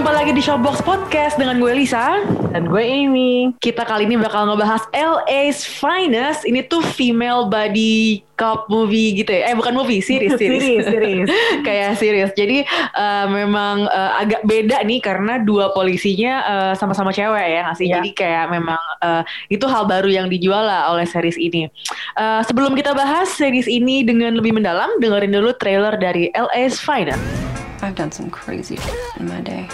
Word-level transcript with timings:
Jumpa 0.00 0.16
lagi 0.16 0.32
di 0.32 0.40
Showbox 0.40 0.80
Podcast 0.80 1.36
dengan 1.36 1.60
gue 1.60 1.76
Lisa 1.76 2.24
Dan 2.56 2.72
gue 2.72 2.80
Amy. 2.80 3.52
Kita 3.60 3.84
kali 3.84 4.08
ini 4.08 4.16
bakal 4.16 4.48
ngebahas 4.48 4.88
LA's 4.96 5.60
Finest. 5.60 6.48
Ini 6.48 6.64
tuh 6.72 6.80
female 6.80 7.52
body 7.52 8.24
cop 8.32 8.64
movie 8.72 9.20
gitu 9.20 9.28
ya. 9.28 9.52
Eh 9.52 9.54
bukan 9.60 9.76
movie, 9.76 10.00
series, 10.00 10.40
series. 10.40 10.64
Series, 10.64 10.84
series. 10.96 11.28
Kayak 11.60 12.00
series. 12.00 12.32
Jadi 12.32 12.64
eh, 12.96 13.26
memang 13.28 13.92
eh, 13.92 14.12
agak 14.24 14.40
beda 14.48 14.80
nih 14.88 15.04
karena 15.04 15.36
dua 15.44 15.68
polisinya 15.76 16.34
eh, 16.48 16.72
sama-sama 16.80 17.12
cewek 17.12 17.60
ya 17.60 17.68
nggak 17.68 17.76
sih? 17.76 17.92
Iya. 17.92 18.00
Jadi 18.00 18.10
kayak 18.16 18.56
memang 18.56 18.80
eh, 19.04 19.22
itu 19.52 19.68
hal 19.68 19.84
baru 19.84 20.08
yang 20.08 20.32
dijual 20.32 20.64
lah 20.64 20.96
oleh 20.96 21.04
series 21.04 21.36
ini. 21.36 21.68
Eh, 22.16 22.40
sebelum 22.48 22.72
kita 22.72 22.96
bahas 22.96 23.28
series 23.36 23.68
ini 23.68 24.00
dengan 24.00 24.32
lebih 24.32 24.56
mendalam, 24.56 24.96
dengerin 24.96 25.36
dulu 25.36 25.52
trailer 25.60 25.92
dari 26.00 26.32
LA's 26.32 26.80
Finest. 26.80 27.50
I've 27.82 27.94
done 27.94 28.12
some 28.12 28.30
crazy 28.30 28.76
shit 28.76 28.94
in 29.18 29.26
my 29.26 29.40
day. 29.40 29.68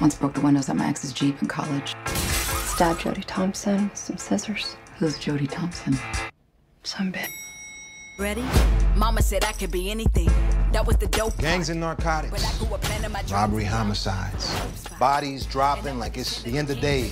Once 0.00 0.16
broke 0.16 0.34
the 0.34 0.40
windows 0.40 0.68
at 0.68 0.76
my 0.76 0.88
ex's 0.88 1.12
Jeep 1.12 1.40
in 1.40 1.48
college. 1.48 1.94
Stabbed 2.06 3.00
Jody 3.00 3.22
Thompson 3.22 3.84
with 3.84 3.96
some 3.96 4.16
scissors. 4.16 4.76
Who's 4.98 5.18
Jody 5.18 5.46
Thompson? 5.46 5.96
Some 6.82 7.12
bitch. 7.12 7.28
Ready? 8.18 8.44
Mama 8.96 9.22
said 9.22 9.44
I 9.44 9.52
could 9.52 9.70
be 9.70 9.90
anything. 9.90 10.30
That 10.72 10.86
was 10.86 10.96
the 10.96 11.06
dope. 11.06 11.36
Gangs 11.38 11.68
and 11.68 11.80
narcotics, 11.80 12.44
I 12.44 12.58
grew 12.58 12.74
up 12.74 12.82
planning 12.82 13.12
my 13.12 13.20
dreams. 13.20 13.32
robbery, 13.32 13.64
homicides, 13.64 14.52
bodies 14.98 15.46
dropping 15.46 15.98
like 15.98 16.16
it's 16.16 16.42
the 16.42 16.58
end 16.58 16.70
of 16.70 16.80
days. 16.80 17.10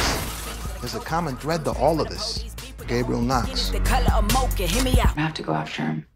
There's 0.81 0.95
a 0.97 1.01
common 1.01 1.37
thread 1.37 1.65
to 1.65 1.71
all 1.73 2.01
of 2.01 2.09
this. 2.09 2.45
Gabriel 2.89 3.23
Knox. 3.23 3.71
The 3.71 3.81
color 3.81 4.13
of 4.15 4.33
mocha, 4.33 4.65
hear 4.67 4.83
me 4.83 5.01
out. 5.01 5.17
I 5.17 5.21
have 5.21 5.35
to 5.35 5.43
go 5.43 5.55
after 5.55 5.83
him. 5.83 6.07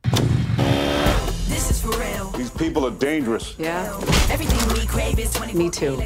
This 1.48 1.70
is 1.70 1.80
for 1.80 1.98
real. 1.98 2.30
These 2.32 2.50
people 2.50 2.84
are 2.86 2.90
dangerous. 2.90 3.54
Yeah. 3.58 3.96
Everything 4.30 4.74
we 4.74 4.86
crave 4.86 5.18
is 5.20 5.32
24 5.32 5.58
Me 5.58 5.70
too. 5.70 6.02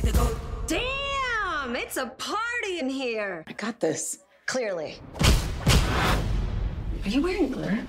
Like 0.70 0.80
the 0.80 0.86
go- 0.86 1.64
Damn, 1.64 1.76
it's 1.76 1.96
a 1.96 2.06
party 2.06 2.78
in 2.78 2.88
here. 2.88 3.44
I 3.46 3.52
got 3.52 3.80
this. 3.80 4.18
Clearly. 4.46 4.96
Are 7.04 7.08
you 7.08 7.22
wearing 7.22 7.50
glitter? 7.50 7.86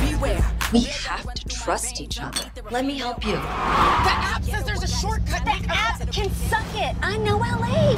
Beware. 0.00 0.44
We 0.72 0.80
have 0.80 1.34
to 1.34 1.48
trust 1.48 2.00
each 2.00 2.20
other. 2.20 2.50
Let 2.70 2.84
me 2.84 2.98
help 2.98 3.24
you. 3.24 3.32
The 3.32 3.38
app 3.40 4.42
says 4.44 4.64
there's 4.64 4.82
a 4.82 4.88
shortcut. 4.88 5.44
The 5.44 5.64
app 5.68 6.00
can 6.12 6.30
suck 6.30 6.64
it. 6.74 6.96
I 7.02 7.16
know 7.18 7.38
LA. 7.38 7.94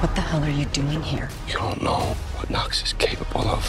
What 0.00 0.14
the 0.14 0.20
hell 0.20 0.42
are 0.42 0.50
you 0.50 0.64
doing 0.66 1.02
here? 1.02 1.28
You 1.46 1.54
don't 1.54 1.82
know 1.82 2.16
what 2.36 2.50
Knox 2.50 2.82
is 2.82 2.92
capable 2.94 3.42
of. 3.48 3.64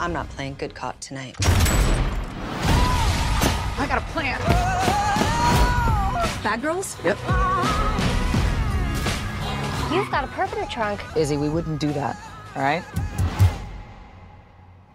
I'm 0.00 0.12
not 0.12 0.28
playing 0.30 0.56
good 0.58 0.74
cop 0.74 0.98
tonight. 1.00 1.36
I 3.78 3.86
got 3.88 3.98
a 3.98 4.06
plan. 4.12 4.71
Bad 6.42 6.60
girls? 6.60 6.96
Yep. 7.04 7.16
You've 9.92 10.10
got 10.10 10.24
a 10.24 10.26
perpetrator 10.28 10.68
trunk. 10.68 11.00
Izzy, 11.16 11.36
we 11.36 11.48
wouldn't 11.48 11.78
do 11.78 11.92
that, 11.92 12.16
all 12.56 12.62
right? 12.62 12.82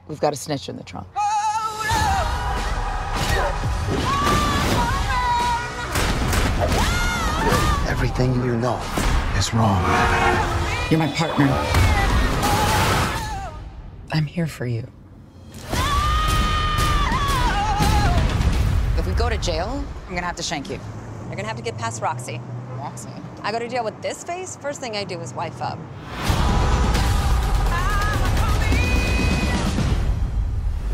We've 0.09 0.19
got 0.19 0.33
a 0.33 0.35
snitch 0.35 0.67
in 0.67 0.75
the 0.75 0.83
trunk. 0.83 1.07
Everything 7.87 8.33
you 8.43 8.57
know 8.57 8.81
is 9.37 9.53
wrong. 9.53 9.81
You're 10.89 10.99
my 10.99 11.07
partner. 11.15 11.47
I'm 14.11 14.25
here 14.25 14.47
for 14.47 14.65
you. 14.65 14.86
If 18.97 19.07
we 19.07 19.13
go 19.13 19.30
to 19.30 19.37
jail, 19.37 19.83
I'm 20.07 20.15
gonna 20.15 20.25
have 20.25 20.36
to 20.36 20.43
shank 20.43 20.69
you. 20.69 20.80
You're 21.27 21.36
gonna 21.36 21.48
have 21.48 21.60
to 21.60 21.64
get 21.64 21.77
past 21.77 22.02
Roxy. 22.02 22.39
Roxy. 22.80 23.11
I 23.43 23.52
go 23.52 23.60
to 23.60 23.67
jail 23.67 23.83
with 23.83 23.99
this 24.02 24.23
face, 24.23 24.58
first 24.58 24.80
thing 24.80 24.95
I 24.95 25.04
do 25.04 25.20
is 25.20 25.33
wife 25.33 25.61
up. 25.61 25.77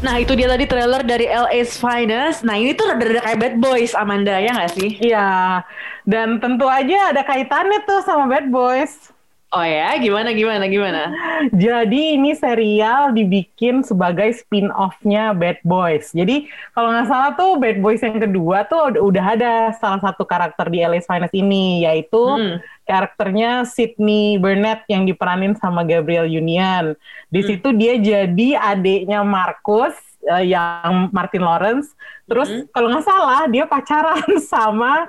Nah 0.04 0.20
itu 0.20 0.36
dia 0.36 0.52
tadi 0.52 0.68
trailer 0.68 1.00
dari 1.00 1.32
LA's 1.32 1.80
Finest. 1.80 2.44
Nah 2.44 2.60
ini 2.60 2.76
tuh 2.76 2.92
rada-rada 2.92 3.24
kayak 3.24 3.40
Bad 3.40 3.56
Boys 3.64 3.96
Amanda 3.96 4.36
ya 4.36 4.52
nggak 4.52 4.72
sih? 4.76 5.00
Iya. 5.00 5.64
Dan 6.04 6.44
tentu 6.44 6.68
aja 6.68 7.16
ada 7.16 7.24
kaitannya 7.24 7.88
tuh 7.88 8.04
sama 8.04 8.28
Bad 8.28 8.52
Boys. 8.52 9.13
Oh 9.54 9.62
ya 9.62 9.94
gimana 10.02 10.34
gimana 10.34 10.66
gimana? 10.66 11.14
Jadi 11.54 12.18
ini 12.18 12.34
serial 12.34 13.14
dibikin 13.14 13.86
sebagai 13.86 14.34
spin-off-nya 14.34 15.38
Bad 15.38 15.62
Boys. 15.62 16.10
Jadi 16.10 16.50
kalau 16.74 16.90
nggak 16.90 17.06
salah 17.06 17.32
tuh 17.38 17.62
Bad 17.62 17.78
Boys 17.78 18.02
yang 18.02 18.18
kedua 18.18 18.66
tuh 18.66 18.90
ud- 18.90 19.14
udah 19.14 19.26
ada 19.38 19.54
salah 19.78 20.02
satu 20.02 20.26
karakter 20.26 20.74
di 20.74 20.82
LA's 20.82 21.06
Finest 21.06 21.38
ini, 21.38 21.86
yaitu 21.86 22.18
Hmm. 22.18 22.58
karakternya 22.90 23.70
Sydney 23.70 24.42
Burnett 24.42 24.90
yang 24.90 25.06
diperanin 25.06 25.54
sama 25.54 25.86
Gabriel 25.86 26.26
Union. 26.26 26.98
Di 27.30 27.46
Hmm. 27.46 27.48
situ 27.54 27.68
dia 27.78 27.94
jadi 28.02 28.58
adiknya 28.58 29.22
Marcus 29.22 29.94
eh, 30.26 30.44
yang 30.48 31.10
Martin 31.10 31.42
Lawrence. 31.42 31.92
Terus 32.24 32.48
Hmm. 32.48 32.64
kalau 32.72 32.88
nggak 32.88 33.04
salah 33.04 33.44
dia 33.46 33.68
pacaran 33.68 34.24
sama 34.52 35.04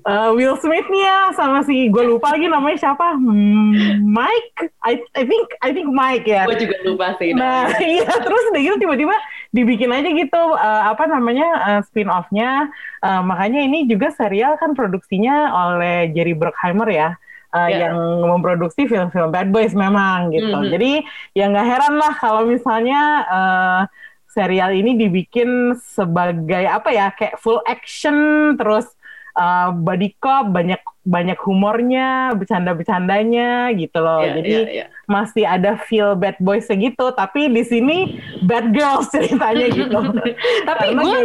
eh, 0.00 0.30
Will 0.32 0.56
Smith-nya 0.56 1.32
sama 1.32 1.60
si 1.60 1.86
gue 1.86 2.04
lupa 2.04 2.32
lagi 2.32 2.48
namanya 2.48 2.78
siapa 2.80 3.14
Hmm, 3.14 4.00
Mike 4.00 4.72
I, 4.80 4.96
I 5.12 5.22
think 5.24 5.44
I 5.60 5.70
think 5.70 5.88
Mike 5.88 6.24
ya. 6.24 6.48
Gue 6.48 6.56
juga 6.56 6.76
lupa 6.82 7.12
sih. 7.16 7.32
Nah 7.32 7.68
iya 7.84 8.08
terus 8.08 8.42
udah 8.48 8.60
gitu 8.60 8.76
tiba-tiba 8.80 9.12
dibikin 9.50 9.92
aja 9.92 10.08
gitu 10.08 10.42
eh, 10.56 10.82
apa 10.88 11.04
namanya 11.04 11.48
eh, 11.68 11.80
spin-off-nya 11.84 12.72
Eh, 13.04 13.20
makanya 13.20 13.60
ini 13.60 13.84
juga 13.84 14.08
serial 14.08 14.56
kan 14.56 14.72
produksinya 14.72 15.52
oleh 15.52 16.08
Jerry 16.10 16.32
Bruckheimer 16.32 16.88
ya 16.88 17.12
eh, 17.52 17.68
Ya. 17.68 17.86
yang 17.86 17.96
memproduksi 18.24 18.88
film-film 18.88 19.28
Bad 19.28 19.52
Boys 19.52 19.76
memang 19.76 20.32
gitu. 20.32 20.48
Mhm. 20.48 20.72
Jadi 20.72 20.92
ya 21.32 21.46
nggak 21.46 21.68
heran 21.68 21.94
lah 22.00 22.16
kalau 22.16 22.48
misalnya 22.48 23.00
eh, 23.28 23.80
serial 24.34 24.74
ini 24.74 24.98
dibikin 24.98 25.78
sebagai 25.78 26.66
apa 26.66 26.90
ya 26.90 27.14
kayak 27.14 27.38
full 27.38 27.62
action 27.70 28.16
terus 28.58 28.90
eh, 29.38 29.70
body 29.70 30.18
cop 30.18 30.50
banyak 30.50 30.82
banyak 31.04 31.36
humornya 31.44 32.32
bercanda-bercandanya 32.32 33.68
gitu 33.76 34.00
loh. 34.00 34.24
Iya, 34.24 34.34
Jadi 34.40 34.50
iya, 34.50 34.62
iya. 34.72 34.86
masih 35.04 35.44
ada 35.44 35.76
feel 35.76 36.16
bad 36.16 36.40
boys 36.40 36.64
segitu 36.64 37.12
tapi 37.12 37.52
di 37.52 37.62
sini 37.62 38.18
bad 38.42 38.72
girls 38.72 39.08
ceritanya 39.14 39.68
gitu 39.70 39.98
Tapi 40.68 40.86
gue 40.96 41.20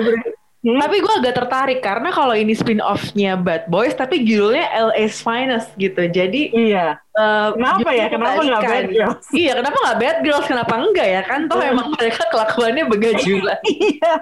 Hmm? 0.60 0.76
tapi 0.76 1.00
gue 1.00 1.14
agak 1.24 1.36
tertarik 1.40 1.80
karena 1.80 2.12
kalau 2.12 2.36
ini 2.36 2.52
spin 2.52 2.84
off-nya 2.84 3.40
Bad 3.40 3.72
Boys 3.72 3.96
tapi 3.96 4.28
judulnya 4.28 4.68
LA's 4.92 5.24
Finest 5.24 5.72
gitu. 5.80 6.04
Jadi 6.12 6.52
iya 6.52 7.00
eh, 7.16 7.50
Kenapa 7.56 7.90
ya? 7.96 8.12
Kenapa 8.12 8.44
nggak. 8.44 8.64
Bad 8.68 8.88
Girls? 8.92 9.26
Iya, 9.32 9.52
kenapa 9.56 9.78
nggak 9.80 9.98
Bad 10.04 10.18
Girls? 10.20 10.48
Kenapa 10.52 10.74
enggak 10.76 11.08
ya? 11.08 11.22
Kan 11.24 11.48
toh 11.48 11.64
emang 11.64 11.96
mereka 11.96 12.28
kelakuannya 12.28 12.84
begajulan. 12.92 13.60
iya 13.72 14.14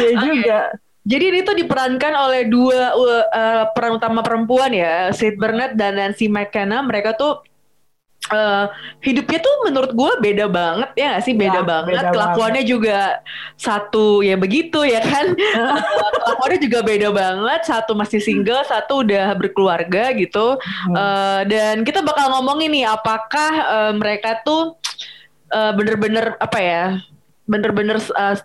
iya 0.00 0.08
Oke. 0.08 0.24
juga 0.24 0.60
Jadi 1.08 1.24
ini 1.24 1.40
tuh 1.40 1.56
diperankan 1.56 2.12
oleh 2.16 2.42
dua 2.52 2.92
uh, 2.92 3.24
uh, 3.32 3.64
peran 3.72 3.96
utama 3.96 4.20
perempuan 4.20 4.72
ya, 4.76 5.08
Sid 5.08 5.40
Burnett 5.40 5.72
dan 5.72 5.96
Nancy 5.96 6.28
McKenna. 6.28 6.84
Mereka 6.84 7.16
tuh 7.16 7.40
uh, 8.30 8.68
hidupnya 9.00 9.38
tuh 9.40 9.54
menurut 9.68 9.92
gue 9.92 10.12
beda 10.22 10.46
banget 10.48 10.90
ya 10.94 11.16
nggak 11.16 11.24
sih? 11.24 11.34
Beda 11.36 11.60
Ya, 11.60 11.66
banget. 11.66 11.90
beda 11.98 12.10
Kelakuannya 12.14 12.64
juga 12.64 12.98
satu 13.58 14.22
ya 14.22 14.36
begitu 14.38 14.84
ya 14.84 15.00
kan. 15.02 15.26
Uh, 15.58 15.74
Kelakuannya 16.22 16.60
juga 16.62 16.78
beda 16.86 17.08
banget. 17.10 17.60
Satu 17.66 17.92
masih 17.98 18.20
single, 18.22 18.62
satu 18.68 19.02
udah 19.02 19.34
berkeluarga 19.34 20.14
gitu. 20.14 20.54
Uh, 20.92 21.40
dan 21.48 21.82
kita 21.82 22.04
bakal 22.04 22.30
ngomongin 22.38 22.70
nih 22.70 22.86
apakah 22.86 23.52
uh, 23.66 23.92
mereka 23.96 24.38
tuh 24.46 24.76
uh, 25.50 25.72
bener-bener 25.74 26.38
apa 26.38 26.58
ya? 26.62 26.84
Bener-bener 27.48 27.98
uh, 28.14 28.36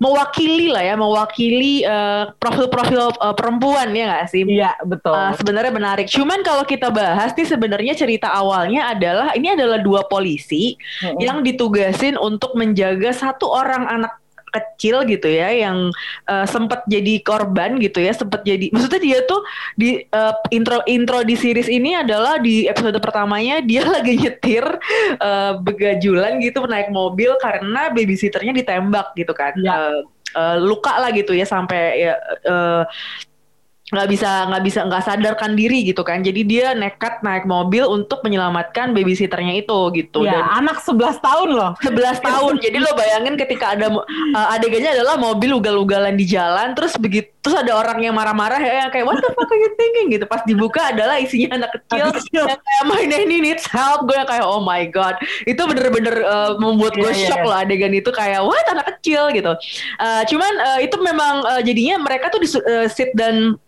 mewakili 0.00 0.72
lah 0.72 0.80
ya, 0.80 0.94
mewakili 0.96 1.84
uh, 1.84 2.32
profil-profil 2.40 3.12
uh, 3.20 3.36
perempuan 3.36 3.92
ya 3.92 4.04
nggak 4.08 4.26
sih? 4.32 4.42
iya 4.48 4.72
betul 4.82 5.12
Uh, 5.12 5.36
sebenarnya 5.36 5.72
menarik. 5.74 6.08
Cuman 6.08 6.40
kalau 6.40 6.64
kita 6.64 6.88
bahas 6.88 7.36
nih 7.36 7.44
sebenarnya 7.44 7.92
cerita 7.92 8.32
awalnya 8.32 8.88
adalah 8.88 9.36
ini 9.36 9.52
adalah 9.52 9.76
dua 9.84 10.08
polisi 10.08 10.80
Mm-mm. 11.04 11.20
yang 11.20 11.44
ditugasin 11.44 12.16
untuk 12.16 12.56
menjaga 12.56 13.12
satu 13.12 13.50
orang 13.52 13.84
anak 13.84 14.21
kecil 14.52 15.02
gitu 15.08 15.26
ya 15.26 15.48
yang 15.50 15.88
uh, 16.28 16.46
sempat 16.46 16.84
jadi 16.84 17.24
korban 17.24 17.80
gitu 17.80 18.04
ya 18.04 18.12
sempat 18.12 18.44
jadi 18.44 18.68
maksudnya 18.70 19.00
dia 19.00 19.18
tuh 19.24 19.40
di 19.74 20.04
uh, 20.12 20.36
intro 20.52 20.84
intro 20.84 21.24
di 21.24 21.34
series 21.34 21.72
ini 21.72 21.96
adalah 21.96 22.36
di 22.38 22.68
episode 22.68 23.00
pertamanya 23.00 23.64
dia 23.64 23.82
lagi 23.96 24.20
nyetir 24.20 24.64
uh, 25.18 25.58
begajulan 25.58 26.38
gitu 26.44 26.62
naik 26.68 26.92
mobil 26.92 27.34
karena 27.40 27.88
babysitternya 27.90 28.52
ditembak 28.52 29.16
gitu 29.16 29.32
kan 29.32 29.56
ya. 29.56 29.72
uh, 29.72 29.98
uh, 30.36 30.56
luka 30.60 30.92
lah 31.00 31.10
gitu 31.10 31.32
ya 31.32 31.48
sampai 31.48 32.06
ya 32.08 32.14
uh, 32.46 32.84
nggak 33.92 34.08
bisa 34.08 34.48
nggak 34.48 34.62
bisa 34.64 34.80
nggak 34.88 35.02
sadarkan 35.04 35.52
diri 35.52 35.84
gitu 35.84 36.00
kan. 36.00 36.24
Jadi 36.24 36.48
dia 36.48 36.72
nekat 36.72 37.20
naik 37.20 37.44
mobil 37.44 37.84
untuk 37.84 38.24
menyelamatkan 38.24 38.96
babysitternya 38.96 39.60
itu 39.60 39.78
gitu. 39.92 40.24
Ya, 40.24 40.40
dan 40.40 40.64
anak 40.64 40.80
11 40.80 41.20
tahun 41.20 41.48
loh. 41.52 41.70
11 41.84 42.24
tahun. 42.24 42.52
Jadi 42.64 42.76
lo 42.80 42.90
bayangin 42.96 43.36
ketika 43.36 43.76
ada 43.76 43.92
uh, 43.92 44.54
adegannya 44.56 44.96
adalah 44.96 45.20
mobil 45.20 45.60
ugal-ugalan 45.60 46.16
di 46.16 46.24
jalan 46.24 46.72
terus 46.72 46.96
begitu 46.96 47.28
terus 47.42 47.58
ada 47.58 47.74
orang 47.74 47.98
yang 47.98 48.14
marah-marah 48.14 48.62
ya 48.62 48.86
kayak 48.86 49.02
what 49.02 49.18
the 49.18 49.26
fuck 49.34 49.50
are 49.50 49.58
you 49.58 49.70
thinking? 49.76 50.14
gitu. 50.14 50.24
Pas 50.30 50.46
dibuka 50.46 50.94
adalah 50.94 51.18
isinya 51.18 51.58
anak 51.58 51.74
kecil, 51.74 52.14
yang 52.32 52.54
kayak 52.54 52.84
my 52.86 53.02
nanny 53.04 53.42
needs 53.42 53.66
help. 53.66 54.06
Gue 54.06 54.16
kayak 54.16 54.46
oh 54.46 54.62
my 54.62 54.86
god. 54.88 55.18
Itu 55.44 55.66
bener-bener 55.66 56.22
uh, 56.22 56.54
membuat 56.56 56.94
gue 56.94 57.10
yeah, 57.10 57.28
shock 57.28 57.42
yeah. 57.42 57.50
loh 57.50 57.56
adegan 57.58 57.92
itu 57.92 58.08
kayak 58.14 58.40
what? 58.46 58.62
Anak 58.70 58.86
kecil? 58.96 59.34
gitu. 59.34 59.52
Uh, 59.98 60.22
cuman 60.30 60.52
uh, 60.62 60.78
itu 60.78 60.96
memang 61.02 61.34
uh, 61.42 61.60
jadinya 61.60 61.98
mereka 61.98 62.30
tuh 62.30 62.40
di 62.40 62.48
uh, 62.48 62.86
sit 62.86 63.10
dan 63.18 63.58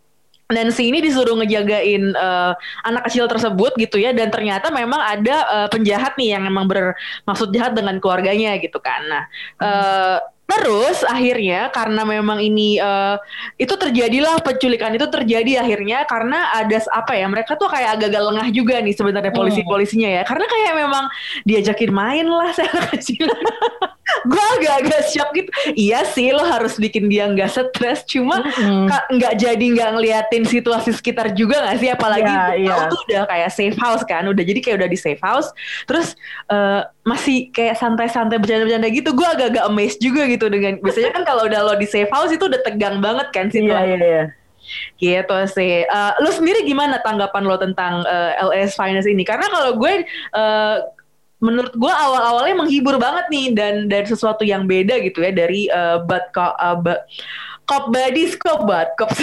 Nancy 0.52 0.92
ini 0.92 1.00
disuruh 1.00 1.40
ngejagain 1.40 2.12
uh, 2.12 2.52
anak 2.84 3.08
kecil 3.08 3.24
tersebut 3.24 3.72
gitu 3.80 3.96
ya 3.96 4.12
dan 4.12 4.28
ternyata 4.28 4.68
memang 4.68 5.00
ada 5.00 5.36
uh, 5.48 5.68
penjahat 5.72 6.20
nih 6.20 6.36
yang 6.36 6.44
memang 6.44 6.68
bermaksud 6.68 7.48
jahat 7.54 7.72
dengan 7.72 7.96
keluarganya 7.96 8.60
gitu 8.60 8.76
kan. 8.76 9.00
Nah, 9.08 9.24
uh, 9.64 10.18
Terus 10.44 11.00
akhirnya 11.08 11.72
karena 11.72 12.04
memang 12.04 12.36
ini 12.36 12.76
uh, 12.76 13.16
itu 13.56 13.72
terjadilah 13.80 14.44
penculikan 14.44 14.92
itu 14.92 15.08
terjadi 15.08 15.64
akhirnya 15.64 16.04
karena 16.04 16.52
ada 16.52 16.84
apa 16.92 17.16
ya 17.16 17.24
mereka 17.32 17.56
tuh 17.56 17.72
kayak 17.72 17.96
agak-agak 17.96 18.22
lengah 18.28 18.48
juga 18.52 18.76
nih 18.84 18.92
sebenarnya 18.92 19.32
hmm. 19.32 19.40
polisi-polisinya 19.40 20.10
ya 20.20 20.22
karena 20.28 20.44
kayak 20.44 20.72
memang 20.84 21.04
diajakin 21.48 21.90
main 21.96 22.26
lah 22.28 22.52
saya 22.56 22.68
kecil. 22.92 23.24
Gue 24.22 24.44
agak-agak 24.60 25.02
shock 25.10 25.30
gitu. 25.34 25.50
Iya 25.74 26.06
sih 26.06 26.30
lo 26.30 26.44
harus 26.46 26.78
bikin 26.78 27.10
dia 27.10 27.26
nggak 27.26 27.50
stres. 27.50 28.06
Cuma 28.06 28.40
nggak 29.10 29.34
hmm. 29.34 29.42
jadi 29.42 29.64
nggak 29.74 29.90
ngeliatin 29.98 30.44
situasi 30.46 30.94
sekitar 30.94 31.34
juga 31.34 31.62
nggak 31.64 31.76
sih? 31.82 31.90
Apalagi 31.90 32.30
yeah, 32.30 32.54
yeah. 32.54 32.86
tuh 32.86 33.00
udah 33.10 33.22
kayak 33.28 33.50
safe 33.50 33.78
house 33.78 34.02
kan 34.06 34.24
udah 34.24 34.44
jadi 34.44 34.60
kayak 34.62 34.76
udah 34.84 34.90
di 34.90 34.98
safe 34.98 35.22
house. 35.22 35.50
Terus 35.84 36.14
uh, 36.48 36.86
masih 37.04 37.52
kayak 37.52 37.76
santai-santai 37.76 38.40
bercanda-bercanda 38.40 38.88
gitu 38.88 39.12
gue 39.12 39.28
agak-agak 39.28 39.64
amazed 39.68 40.00
juga 40.00 40.24
gitu 40.24 40.48
dengan 40.48 40.80
biasanya 40.80 41.12
kan 41.12 41.22
kalau 41.28 41.44
udah 41.44 41.60
lo 41.60 41.74
di 41.76 41.84
safe 41.84 42.08
house 42.08 42.32
itu 42.32 42.48
udah 42.48 42.60
tegang 42.64 43.04
banget 43.04 43.28
kan 43.28 43.52
sih 43.52 43.60
iya 43.60 43.84
iya 43.84 43.98
iya. 44.00 44.24
Gitu 44.96 45.38
sih. 45.52 45.84
Uh, 45.84 46.12
lo 46.24 46.32
sendiri 46.32 46.64
gimana 46.64 46.96
tanggapan 47.04 47.44
lo 47.44 47.56
tentang 47.60 48.00
uh, 48.08 48.32
eh, 48.32 48.64
LS 48.64 48.72
Finance 48.80 49.04
ini? 49.04 49.20
Karena 49.20 49.46
kalau 49.52 49.76
gue 49.76 50.08
uh, 50.32 50.76
menurut 51.44 51.76
gue 51.76 51.92
awal-awalnya 51.92 52.64
menghibur 52.64 52.96
banget 52.96 53.28
nih 53.28 53.52
dan 53.52 53.74
dan 53.92 54.08
sesuatu 54.08 54.48
yang 54.48 54.64
beda 54.64 54.96
gitu 55.04 55.20
ya 55.20 55.28
dari 55.28 55.68
uh, 55.68 56.00
Bad 56.00 56.32
Cop 56.32 56.56
uh, 56.56 56.76
ba, 56.80 57.04
Cop 57.68 57.92
Buddies 57.92 58.32
Cop 58.40 58.64
Bad 58.64 58.96
Cop 58.96 59.12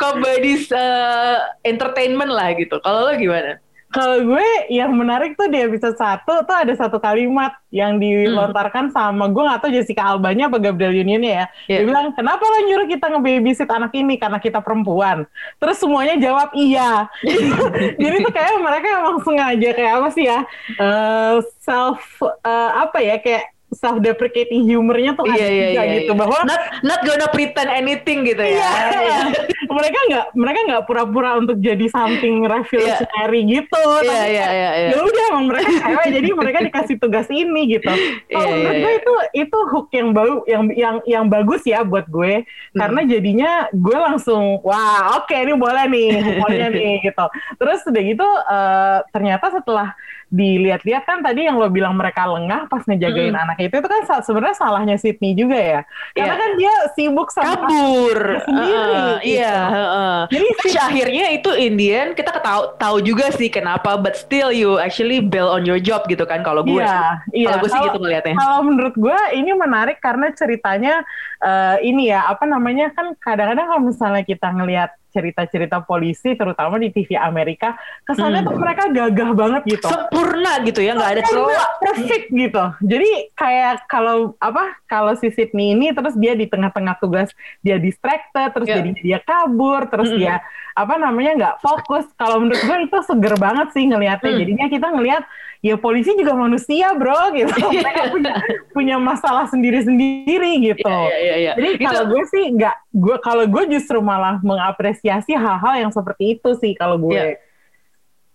Cop 0.00 0.20
Buddies 0.20 0.68
uh, 0.68 1.48
Entertainment 1.64 2.28
lah 2.28 2.52
gitu 2.60 2.76
kalau 2.84 3.08
lo 3.08 3.16
gimana? 3.16 3.56
Kalau 3.88 4.20
gue 4.20 4.48
yang 4.68 4.92
menarik 4.92 5.32
tuh 5.32 5.48
di 5.48 5.64
episode 5.64 5.96
satu 5.96 6.44
tuh 6.44 6.56
ada 6.56 6.76
satu 6.76 7.00
kalimat 7.00 7.56
yang 7.72 7.96
dilontarkan 7.96 8.92
hmm. 8.92 8.94
sama 8.94 9.32
gue 9.32 9.42
gak 9.48 9.60
tau 9.64 9.72
Jessica 9.72 10.12
Albanya 10.12 10.52
apa 10.52 10.60
Gabriel 10.60 10.92
Unionnya 10.92 11.32
ya. 11.32 11.46
Yeah. 11.72 11.80
Dia 11.80 11.88
bilang, 11.88 12.06
kenapa 12.12 12.44
lo 12.44 12.58
nyuruh 12.68 12.88
kita 12.88 13.06
nge-babysit 13.08 13.68
anak 13.72 13.92
ini 13.96 14.20
karena 14.20 14.36
kita 14.36 14.60
perempuan? 14.60 15.24
Terus 15.56 15.76
semuanya 15.80 16.20
jawab 16.20 16.52
iya. 16.52 17.08
Jadi 18.02 18.16
tuh 18.20 18.32
kayak 18.32 18.60
mereka 18.60 18.86
emang 18.92 19.18
sengaja 19.24 19.70
kayak 19.72 19.92
apa 19.96 20.08
sih 20.12 20.24
ya? 20.28 20.40
Uh, 20.76 21.40
self, 21.64 22.04
uh, 22.20 22.70
apa 22.84 23.00
ya, 23.00 23.16
kayak 23.24 23.56
self 23.68 24.00
deprecating 24.00 24.64
humornya 24.64 25.12
tuh 25.12 25.28
iya, 25.28 25.44
iya, 25.44 25.66
iya, 25.76 25.82
gitu 26.00 26.16
iya. 26.16 26.20
bahwa 26.24 26.40
not 26.48 26.62
not 26.80 27.00
gonna 27.04 27.28
pretend 27.28 27.68
anything 27.68 28.24
gitu 28.24 28.40
ya. 28.40 28.64
Iya, 28.64 29.00
iya. 29.04 29.18
mereka 29.78 29.98
nggak 30.08 30.26
mereka 30.32 30.58
nggak 30.72 30.84
pura-pura 30.88 31.30
untuk 31.36 31.60
jadi 31.60 31.86
something 31.92 32.48
revolutionary 32.48 33.40
yeah. 33.44 33.52
gitu. 33.60 33.84
Iya 34.08 34.22
iya 34.24 34.46
iya. 34.48 34.70
Ya 34.96 34.98
udah 35.04 35.24
emang 35.36 35.46
mereka 35.52 35.68
cewek 35.68 36.06
jadi 36.16 36.28
mereka 36.32 36.58
dikasih 36.64 36.96
tugas 36.96 37.28
ini 37.28 37.60
gitu. 37.76 37.92
Kalau 38.32 38.48
yeah, 38.48 38.56
menurut 38.56 38.72
yeah, 38.72 38.80
gue 38.80 38.92
itu 38.96 39.14
itu 39.44 39.58
hook 39.68 39.86
yang 39.92 40.08
baru 40.16 40.34
yang 40.48 40.62
yang 40.72 40.96
yang 41.04 41.24
bagus 41.28 41.60
ya 41.68 41.84
buat 41.84 42.08
gue 42.08 42.48
hmm. 42.48 42.78
karena 42.78 43.00
jadinya 43.04 43.50
gue 43.68 43.98
langsung 44.00 44.64
wah 44.64 45.20
oke 45.20 45.28
okay, 45.28 45.44
ini 45.44 45.52
boleh 45.52 45.84
nih 45.92 46.08
pokoknya 46.40 46.68
nih 46.78 46.92
gitu. 47.04 47.26
Terus 47.60 47.80
udah 47.84 48.02
gitu 48.02 48.28
uh, 48.48 48.98
ternyata 49.12 49.52
setelah 49.52 49.92
dilihat-lihat 50.28 51.08
kan 51.08 51.24
tadi 51.24 51.48
yang 51.48 51.56
lo 51.56 51.72
bilang 51.72 51.96
mereka 51.96 52.28
lengah 52.28 52.68
pas 52.68 52.84
ngejagain 52.84 53.32
hmm. 53.32 53.44
anak 53.48 53.58
itu 53.64 53.80
itu 53.80 53.88
kan 53.88 54.02
sebenarnya 54.20 54.56
salahnya 54.60 54.96
Sydney 55.00 55.32
juga 55.32 55.56
ya 55.56 55.80
karena 56.12 56.34
yeah. 56.36 56.36
kan 56.36 56.50
dia 56.60 56.74
sibuk 56.92 57.28
sama 57.32 57.64
kabur 57.64 58.18
sendiri 58.44 58.76
uh, 58.76 58.92
gitu. 58.92 59.14
iya 59.24 59.56
uh, 59.72 60.20
jadi 60.28 60.48
si 60.60 60.70
akhirnya 60.76 61.26
itu 61.32 61.50
Indian 61.56 62.12
kita 62.12 62.36
tahu 62.44 62.76
tahu 62.76 62.96
juga 63.00 63.32
sih 63.32 63.48
kenapa 63.48 63.96
but 63.96 64.20
still 64.20 64.52
you 64.52 64.76
actually 64.76 65.24
bail 65.24 65.48
on 65.48 65.64
your 65.64 65.80
job 65.80 66.04
gitu 66.12 66.28
kan 66.28 66.44
kalau 66.44 66.60
gue 66.60 66.76
yeah, 66.76 67.24
iya. 67.32 67.48
kalau 67.56 67.64
gue 67.64 67.70
sih 67.72 67.80
gitu 67.88 67.98
ngelihatnya 68.04 68.36
kalau 68.36 68.60
menurut 68.68 68.94
gue 69.00 69.18
ini 69.32 69.50
menarik 69.56 69.96
karena 70.04 70.28
ceritanya 70.36 71.00
uh, 71.40 71.80
ini 71.80 72.12
ya 72.12 72.28
apa 72.28 72.44
namanya 72.44 72.92
kan 72.92 73.16
kadang-kadang 73.16 73.64
kalau 73.64 73.82
misalnya 73.88 74.22
kita 74.28 74.52
ngelihat 74.52 74.92
cerita-cerita 75.18 75.82
polisi 75.82 76.38
terutama 76.38 76.78
di 76.78 76.94
TV 76.94 77.18
Amerika 77.18 77.74
kesannya 78.06 78.46
hmm. 78.46 78.48
tuh 78.48 78.56
mereka 78.62 78.84
gagah 78.86 79.30
banget 79.34 79.62
gitu 79.66 79.90
sempurna 79.90 80.62
gitu 80.62 80.78
ya 80.78 80.94
nggak 80.94 81.10
ada 81.18 81.22
celah 81.26 81.66
perfect 81.82 82.26
gitu 82.30 82.64
jadi 82.86 83.10
kayak 83.34 83.90
kalau 83.90 84.38
apa 84.38 84.78
kalau 84.86 85.18
si 85.18 85.34
Sydney 85.34 85.74
ini 85.74 85.90
terus 85.90 86.14
dia 86.14 86.38
di 86.38 86.46
tengah-tengah 86.46 87.02
tugas 87.02 87.34
dia 87.66 87.82
distracted 87.82 88.54
terus 88.54 88.70
yeah. 88.70 88.78
jadi 88.78 88.90
dia 89.02 89.18
kabur 89.26 89.90
terus 89.90 90.14
hmm. 90.14 90.18
dia 90.22 90.38
apa 90.78 90.94
namanya 90.94 91.32
nggak 91.34 91.56
fokus 91.58 92.06
kalau 92.14 92.38
menurut 92.38 92.62
gue 92.62 92.76
itu 92.86 92.98
seger 93.02 93.34
banget 93.34 93.74
sih 93.74 93.82
ngelihatnya 93.90 94.30
hmm. 94.30 94.40
jadinya 94.46 94.66
kita 94.70 94.86
ngelihat 94.94 95.26
ya 95.58 95.74
polisi 95.74 96.14
juga 96.14 96.38
manusia 96.38 96.94
bro 96.94 97.34
gitu 97.34 97.50
mereka 97.82 98.02
punya 98.14 98.34
punya 98.70 98.96
masalah 98.96 99.50
sendiri-sendiri 99.50 100.74
gitu 100.74 100.86
yeah, 100.86 101.18
yeah, 101.18 101.38
yeah. 101.50 101.54
jadi 101.58 101.70
kalau 101.82 102.02
gue 102.14 102.22
sih 102.30 102.44
nggak 102.54 102.76
gue 102.94 103.16
kalau 103.18 103.44
gue 103.46 103.64
justru 103.74 103.98
malah 103.98 104.38
mengapresiasi 104.40 105.34
hal-hal 105.34 105.74
yang 105.88 105.90
seperti 105.90 106.38
itu 106.38 106.50
sih 106.62 106.72
kalau 106.78 106.98
gue 106.98 107.14
yeah. 107.14 107.46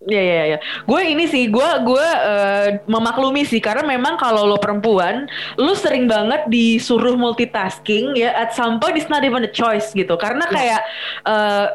Iya 0.04 0.20
iya 0.20 0.44
iya. 0.52 0.60
Gue 0.84 1.16
ini 1.16 1.32
sih 1.32 1.48
gue 1.48 1.70
gue 1.88 2.08
uh, 2.28 2.68
memaklumi 2.92 3.48
sih 3.48 3.64
karena 3.64 3.88
memang 3.88 4.20
kalau 4.20 4.44
lo 4.44 4.60
perempuan, 4.60 5.32
lo 5.56 5.74
sering 5.80 6.12
banget 6.12 6.44
disuruh 6.52 7.16
multitasking 7.16 8.12
ya 8.20 8.36
at 8.36 8.52
some 8.52 8.84
point 8.84 9.00
it's 9.00 9.08
not 9.08 9.24
even 9.24 9.48
a 9.48 9.52
choice 9.52 9.96
gitu. 9.96 10.20
Karena 10.20 10.44
iya. 10.52 10.54
kayak 10.54 10.82
uh, 11.24 11.66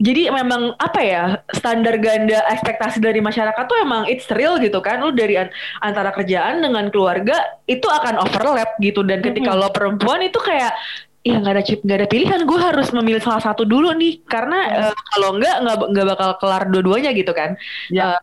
jadi 0.00 0.32
memang 0.32 0.72
apa 0.80 1.00
ya 1.04 1.24
standar 1.52 2.00
ganda 2.00 2.40
ekspektasi 2.48 3.04
dari 3.04 3.20
masyarakat 3.20 3.64
tuh 3.68 3.78
emang 3.84 4.08
it's 4.08 4.24
real 4.32 4.56
gitu 4.56 4.80
kan. 4.80 5.04
Lu 5.04 5.12
dari 5.12 5.36
an 5.36 5.52
antara 5.84 6.08
kerjaan 6.16 6.64
dengan 6.64 6.88
keluarga 6.88 7.36
itu 7.68 7.84
akan 7.84 8.16
overlap 8.24 8.80
gitu. 8.80 9.04
Dan 9.04 9.20
ketika 9.20 9.52
mm 9.52 9.60
-hmm. 9.60 9.68
lo 9.68 9.76
perempuan 9.76 10.24
itu 10.24 10.40
kayak 10.40 10.72
ya 11.20 11.36
nggak 11.36 11.52
ada 11.52 11.60
chip 11.60 11.84
nggak 11.84 11.98
ada 12.00 12.08
pilihan 12.08 12.40
gue 12.48 12.58
harus 12.64 12.88
memilih 12.96 13.20
salah 13.20 13.44
satu 13.44 13.68
dulu 13.68 13.92
nih. 13.92 14.24
Karena 14.24 14.88
uh, 14.88 14.96
kalau 15.12 15.36
enggak 15.36 15.56
nggak 15.68 15.76
nggak 15.92 16.06
bakal 16.16 16.30
kelar 16.40 16.62
dua-duanya 16.72 17.12
gitu 17.12 17.36
kan. 17.36 17.60
Ya. 17.92 18.16
uh, 18.16 18.20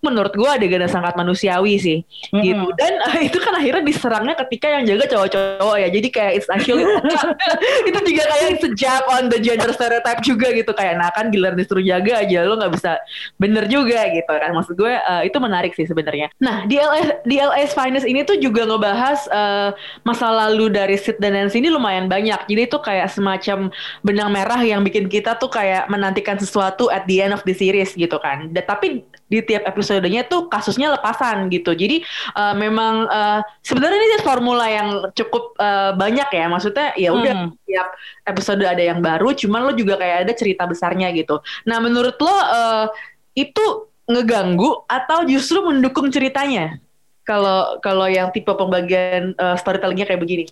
menurut 0.00 0.32
gue 0.32 0.48
adegan 0.48 0.84
sangat 0.88 1.12
manusiawi 1.14 1.76
sih. 1.76 1.98
Mm-hmm. 2.32 2.44
gitu. 2.44 2.66
Dan 2.76 2.92
uh, 3.04 3.20
itu 3.28 3.38
kan 3.38 3.54
akhirnya 3.56 3.84
diserangnya 3.84 4.34
ketika 4.46 4.66
yang 4.72 4.84
jaga 4.88 5.04
cowok-cowok 5.12 5.76
ya. 5.76 5.88
Jadi 5.92 6.08
kayak 6.08 6.32
it's 6.40 6.48
actually 6.48 6.84
itu 7.88 7.98
juga 8.08 8.22
kayak 8.32 8.48
jab 8.76 9.02
on 9.12 9.28
the 9.28 9.38
gender 9.38 9.70
stereotype 9.76 10.20
juga 10.24 10.48
gitu. 10.56 10.72
Kayak 10.72 10.94
nah 11.00 11.08
kan 11.12 11.28
giliran 11.28 11.56
disuruh 11.56 11.84
jaga 11.84 12.24
aja 12.24 12.38
lo 12.48 12.56
nggak 12.56 12.72
bisa 12.72 12.96
bener 13.36 13.64
juga 13.68 14.08
gitu 14.08 14.32
kan. 14.32 14.50
Maksud 14.56 14.74
gue 14.74 14.92
uh, 14.96 15.22
itu 15.22 15.36
menarik 15.36 15.72
sih 15.76 15.84
sebenarnya. 15.84 16.32
Nah 16.40 16.64
di 16.64 16.80
LS 16.80 17.24
di 17.28 17.36
LS 17.36 17.72
Finance 17.76 18.06
ini 18.08 18.24
tuh 18.24 18.40
juga 18.40 18.64
ngebahas 18.64 19.28
uh, 19.28 19.70
masa 20.02 20.32
lalu 20.32 20.72
dari 20.72 20.96
Sid 20.96 21.20
dan 21.20 21.36
Nancy 21.36 21.60
ini 21.60 21.68
lumayan 21.68 22.08
banyak. 22.08 22.48
Jadi 22.48 22.62
itu 22.64 22.78
kayak 22.80 23.12
semacam 23.12 23.68
benang 24.00 24.30
merah 24.32 24.60
yang 24.64 24.80
bikin 24.80 25.06
kita 25.12 25.36
tuh 25.36 25.52
kayak 25.52 25.86
menantikan 25.92 26.40
sesuatu 26.40 26.88
at 26.88 27.04
the 27.04 27.20
end 27.20 27.36
of 27.36 27.44
the 27.44 27.52
series 27.52 27.92
gitu 27.92 28.16
kan. 28.16 28.48
Dan 28.48 28.64
tapi 28.64 29.04
di 29.30 29.38
tiap 29.46 29.62
episodenya 29.90 30.22
tuh 30.30 30.46
kasusnya 30.46 30.94
lepasan 30.94 31.50
gitu. 31.50 31.74
Jadi 31.74 32.06
uh, 32.38 32.54
memang 32.54 33.10
uh, 33.10 33.42
sebenarnya 33.66 33.98
ini 33.98 34.18
formula 34.22 34.70
yang 34.70 35.10
cukup 35.18 35.58
uh, 35.58 35.98
banyak 35.98 36.30
ya. 36.30 36.46
Maksudnya 36.46 36.94
ya 36.94 37.10
udah 37.10 37.34
hmm. 37.50 37.58
tiap 37.66 37.88
episode 38.30 38.62
ada 38.62 38.78
yang 38.78 39.02
baru, 39.02 39.34
cuman 39.34 39.66
lo 39.66 39.72
juga 39.74 39.98
kayak 39.98 40.30
ada 40.30 40.32
cerita 40.38 40.62
besarnya 40.70 41.10
gitu. 41.10 41.42
Nah, 41.66 41.82
menurut 41.82 42.14
lo 42.22 42.30
uh, 42.30 42.86
itu 43.34 43.90
ngeganggu 44.06 44.86
atau 44.86 45.26
justru 45.26 45.58
mendukung 45.66 46.06
ceritanya? 46.14 46.78
Kalau 47.26 47.82
kalau 47.82 48.06
yang 48.06 48.30
tipe 48.30 48.50
pembagian 48.54 49.34
uh, 49.42 49.58
storytellingnya 49.58 50.06
kayak 50.06 50.22
begini. 50.22 50.44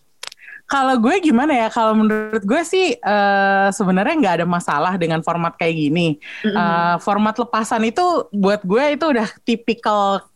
Kalau 0.69 1.01
gue 1.01 1.17
gimana 1.25 1.57
ya? 1.57 1.69
Kalau 1.73 1.97
menurut 1.97 2.45
gue 2.45 2.61
sih 2.61 2.93
uh, 3.01 3.73
sebenarnya 3.73 4.15
nggak 4.21 4.35
ada 4.45 4.47
masalah 4.47 5.01
dengan 5.01 5.25
format 5.25 5.57
kayak 5.57 5.73
gini. 5.73 6.21
Mm-hmm. 6.45 6.53
Uh, 6.53 6.97
format 7.01 7.33
lepasan 7.41 7.89
itu 7.89 8.29
buat 8.37 8.61
gue 8.61 8.85
itu 9.01 9.05
udah 9.09 9.29
tipikal 9.49 10.29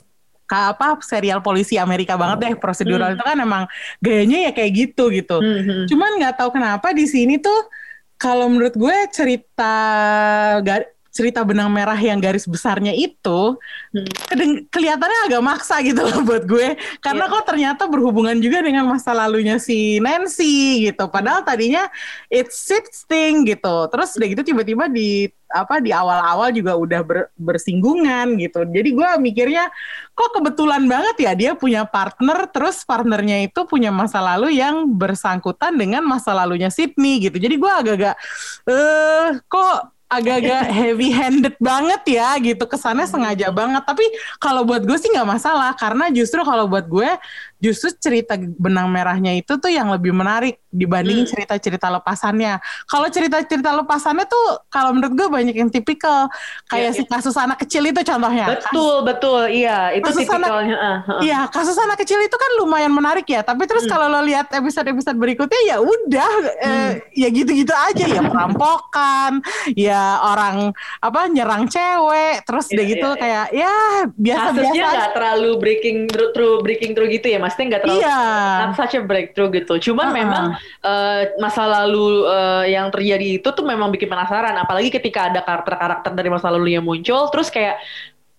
apa 0.53 1.01
serial 1.01 1.41
polisi 1.41 1.81
Amerika 1.81 2.13
banget 2.17 2.45
deh 2.45 2.55
prosedural 2.61 3.13
mm. 3.13 3.15
itu 3.17 3.25
kan 3.25 3.39
emang 3.41 3.65
gayanya 4.01 4.49
ya 4.49 4.53
kayak 4.57 4.73
gitu 4.73 5.13
gitu. 5.13 5.37
Mm-hmm. 5.37 5.85
Cuman 5.93 6.11
nggak 6.17 6.41
tahu 6.41 6.57
kenapa 6.57 6.97
di 6.97 7.05
sini 7.05 7.37
tuh 7.37 7.69
kalau 8.17 8.49
menurut 8.49 8.73
gue 8.73 8.97
cerita 9.13 9.75
cerita 11.13 11.45
benang 11.45 11.69
merah 11.69 11.97
yang 12.01 12.17
garis 12.17 12.49
besarnya 12.49 12.97
itu 12.97 13.61
hmm. 13.93 14.73
kelihatannya 14.73 15.29
agak 15.29 15.43
maksa 15.45 15.85
gitu 15.85 16.01
loh 16.01 16.25
buat 16.25 16.49
gue. 16.49 16.81
Karena 17.05 17.29
yeah. 17.29 17.33
kok 17.37 17.45
ternyata 17.45 17.83
berhubungan 17.85 18.41
juga 18.41 18.65
dengan 18.65 18.89
masa 18.89 19.13
lalunya 19.13 19.61
si 19.61 20.01
Nancy 20.01 20.89
gitu. 20.89 21.13
Padahal 21.13 21.45
tadinya 21.45 21.85
it's 22.33 22.65
thing 23.05 23.45
gitu. 23.45 23.87
Terus 23.93 24.17
udah 24.17 24.29
gitu 24.33 24.43
tiba-tiba 24.43 24.89
di 24.89 25.29
apa 25.53 25.85
di 25.85 25.93
awal-awal 25.93 26.49
juga 26.49 26.73
udah 26.81 27.01
ber, 27.05 27.29
bersinggungan 27.37 28.41
gitu. 28.41 28.65
Jadi 28.65 28.91
gue 28.97 29.09
mikirnya 29.21 29.69
kok 30.17 30.33
kebetulan 30.33 30.89
banget 30.89 31.17
ya 31.29 31.33
dia 31.37 31.53
punya 31.53 31.85
partner 31.85 32.49
terus 32.49 32.89
partnernya 32.89 33.45
itu 33.53 33.69
punya 33.69 33.93
masa 33.93 34.25
lalu 34.25 34.57
yang 34.57 34.89
bersangkutan 34.97 35.77
dengan 35.77 36.01
masa 36.09 36.33
lalunya 36.33 36.73
Sydney 36.73 37.29
gitu. 37.29 37.37
Jadi 37.37 37.61
gue 37.61 37.69
agak-agak 37.71 38.17
eh 38.65 39.29
kok 39.45 39.93
agak-agak 40.13 40.69
heavy 40.69 41.09
handed 41.09 41.57
banget 41.57 42.21
ya 42.21 42.37
gitu. 42.37 42.65
Kesannya 42.69 43.09
sengaja 43.09 43.49
banget. 43.49 43.83
Tapi 43.89 44.05
kalau 44.37 44.69
buat 44.69 44.85
gue 44.85 44.97
sih 45.01 45.09
nggak 45.09 45.29
masalah. 45.29 45.73
Karena 45.73 46.13
justru 46.13 46.45
kalau 46.45 46.69
buat 46.69 46.85
gue 46.85 47.11
justru 47.63 47.95
cerita 47.95 48.35
benang 48.37 48.91
merahnya 48.91 49.39
itu 49.39 49.55
tuh 49.55 49.71
yang 49.71 49.87
lebih 49.95 50.11
menarik 50.11 50.59
dibanding 50.73 51.23
hmm. 51.23 51.31
cerita-cerita 51.31 51.87
lepasannya. 52.01 52.59
Kalau 52.91 53.07
cerita-cerita 53.07 53.71
lepasannya 53.85 54.27
tuh 54.27 54.67
kalau 54.67 54.91
menurut 54.97 55.15
gue 55.15 55.29
banyak 55.31 55.55
yang 55.55 55.71
tipikal 55.71 56.27
kayak 56.67 56.91
ya, 56.91 56.99
si 56.99 57.03
kasus 57.07 57.39
anak 57.39 57.63
kecil 57.63 57.87
itu 57.87 58.03
contohnya. 58.03 58.59
Betul, 58.59 59.07
betul. 59.07 59.41
Iya, 59.53 59.95
itu 59.95 60.09
kasus 60.11 60.27
tipikalnya. 60.27 60.75
Anak, 60.75 61.07
uh, 61.07 61.13
uh. 61.13 61.21
Iya, 61.23 61.41
kasus 61.55 61.77
anak 61.79 62.03
kecil 62.03 62.19
itu 62.25 62.35
kan 62.35 62.51
lumayan 62.59 62.91
menarik 62.91 63.29
ya. 63.31 63.47
Tapi 63.47 63.63
terus 63.71 63.87
hmm. 63.87 63.93
kalau 63.95 64.11
lo 64.11 64.21
lihat 64.27 64.51
episode-episode 64.51 65.15
berikutnya 65.15 65.61
ya 65.69 65.77
udah 65.79 66.33
eh, 66.59 66.67
hmm. 66.67 66.67
eh, 66.67 66.91
ya 67.15 67.29
gitu-gitu 67.31 67.71
aja 67.71 68.05
ya 68.09 68.21
perampokan, 68.27 69.45
ya 69.77 70.19
orang 70.25 70.75
apa 70.99 71.21
nyerang 71.29 71.69
cewek, 71.69 72.43
terus 72.49 72.67
ya, 72.73 72.75
udah 72.75 72.85
gitu 72.89 73.09
ya, 73.13 73.21
kayak 73.21 73.47
ya 73.53 73.75
biasa-biasa. 74.17 74.73
Kasusnya 74.73 75.13
terlalu 75.13 75.51
breaking 75.61 75.99
through 76.09 76.65
breaking 76.65 76.97
through 76.97 77.13
gitu 77.13 77.29
ya, 77.29 77.39
Mas 77.39 77.52
maksudnya 77.53 77.77
nggak 77.77 77.83
terlalu 77.85 78.01
iya. 78.01 78.21
not 78.65 78.73
such 78.73 78.97
a 78.97 79.05
breakthrough 79.05 79.53
gitu. 79.53 79.93
Cuman 79.93 80.09
uh-huh. 80.09 80.17
memang 80.17 80.45
uh, 80.81 81.21
masa 81.37 81.69
lalu 81.69 82.25
uh, 82.25 82.65
yang 82.65 82.89
terjadi 82.89 83.37
itu 83.37 83.49
tuh 83.53 83.61
memang 83.69 83.93
bikin 83.93 84.09
penasaran. 84.09 84.57
Apalagi 84.57 84.89
ketika 84.89 85.29
ada 85.29 85.45
karakter-karakter 85.45 86.17
dari 86.17 86.33
masa 86.33 86.49
lalu 86.49 86.73
yang 86.73 86.89
muncul, 86.89 87.29
terus 87.29 87.53
kayak 87.53 87.77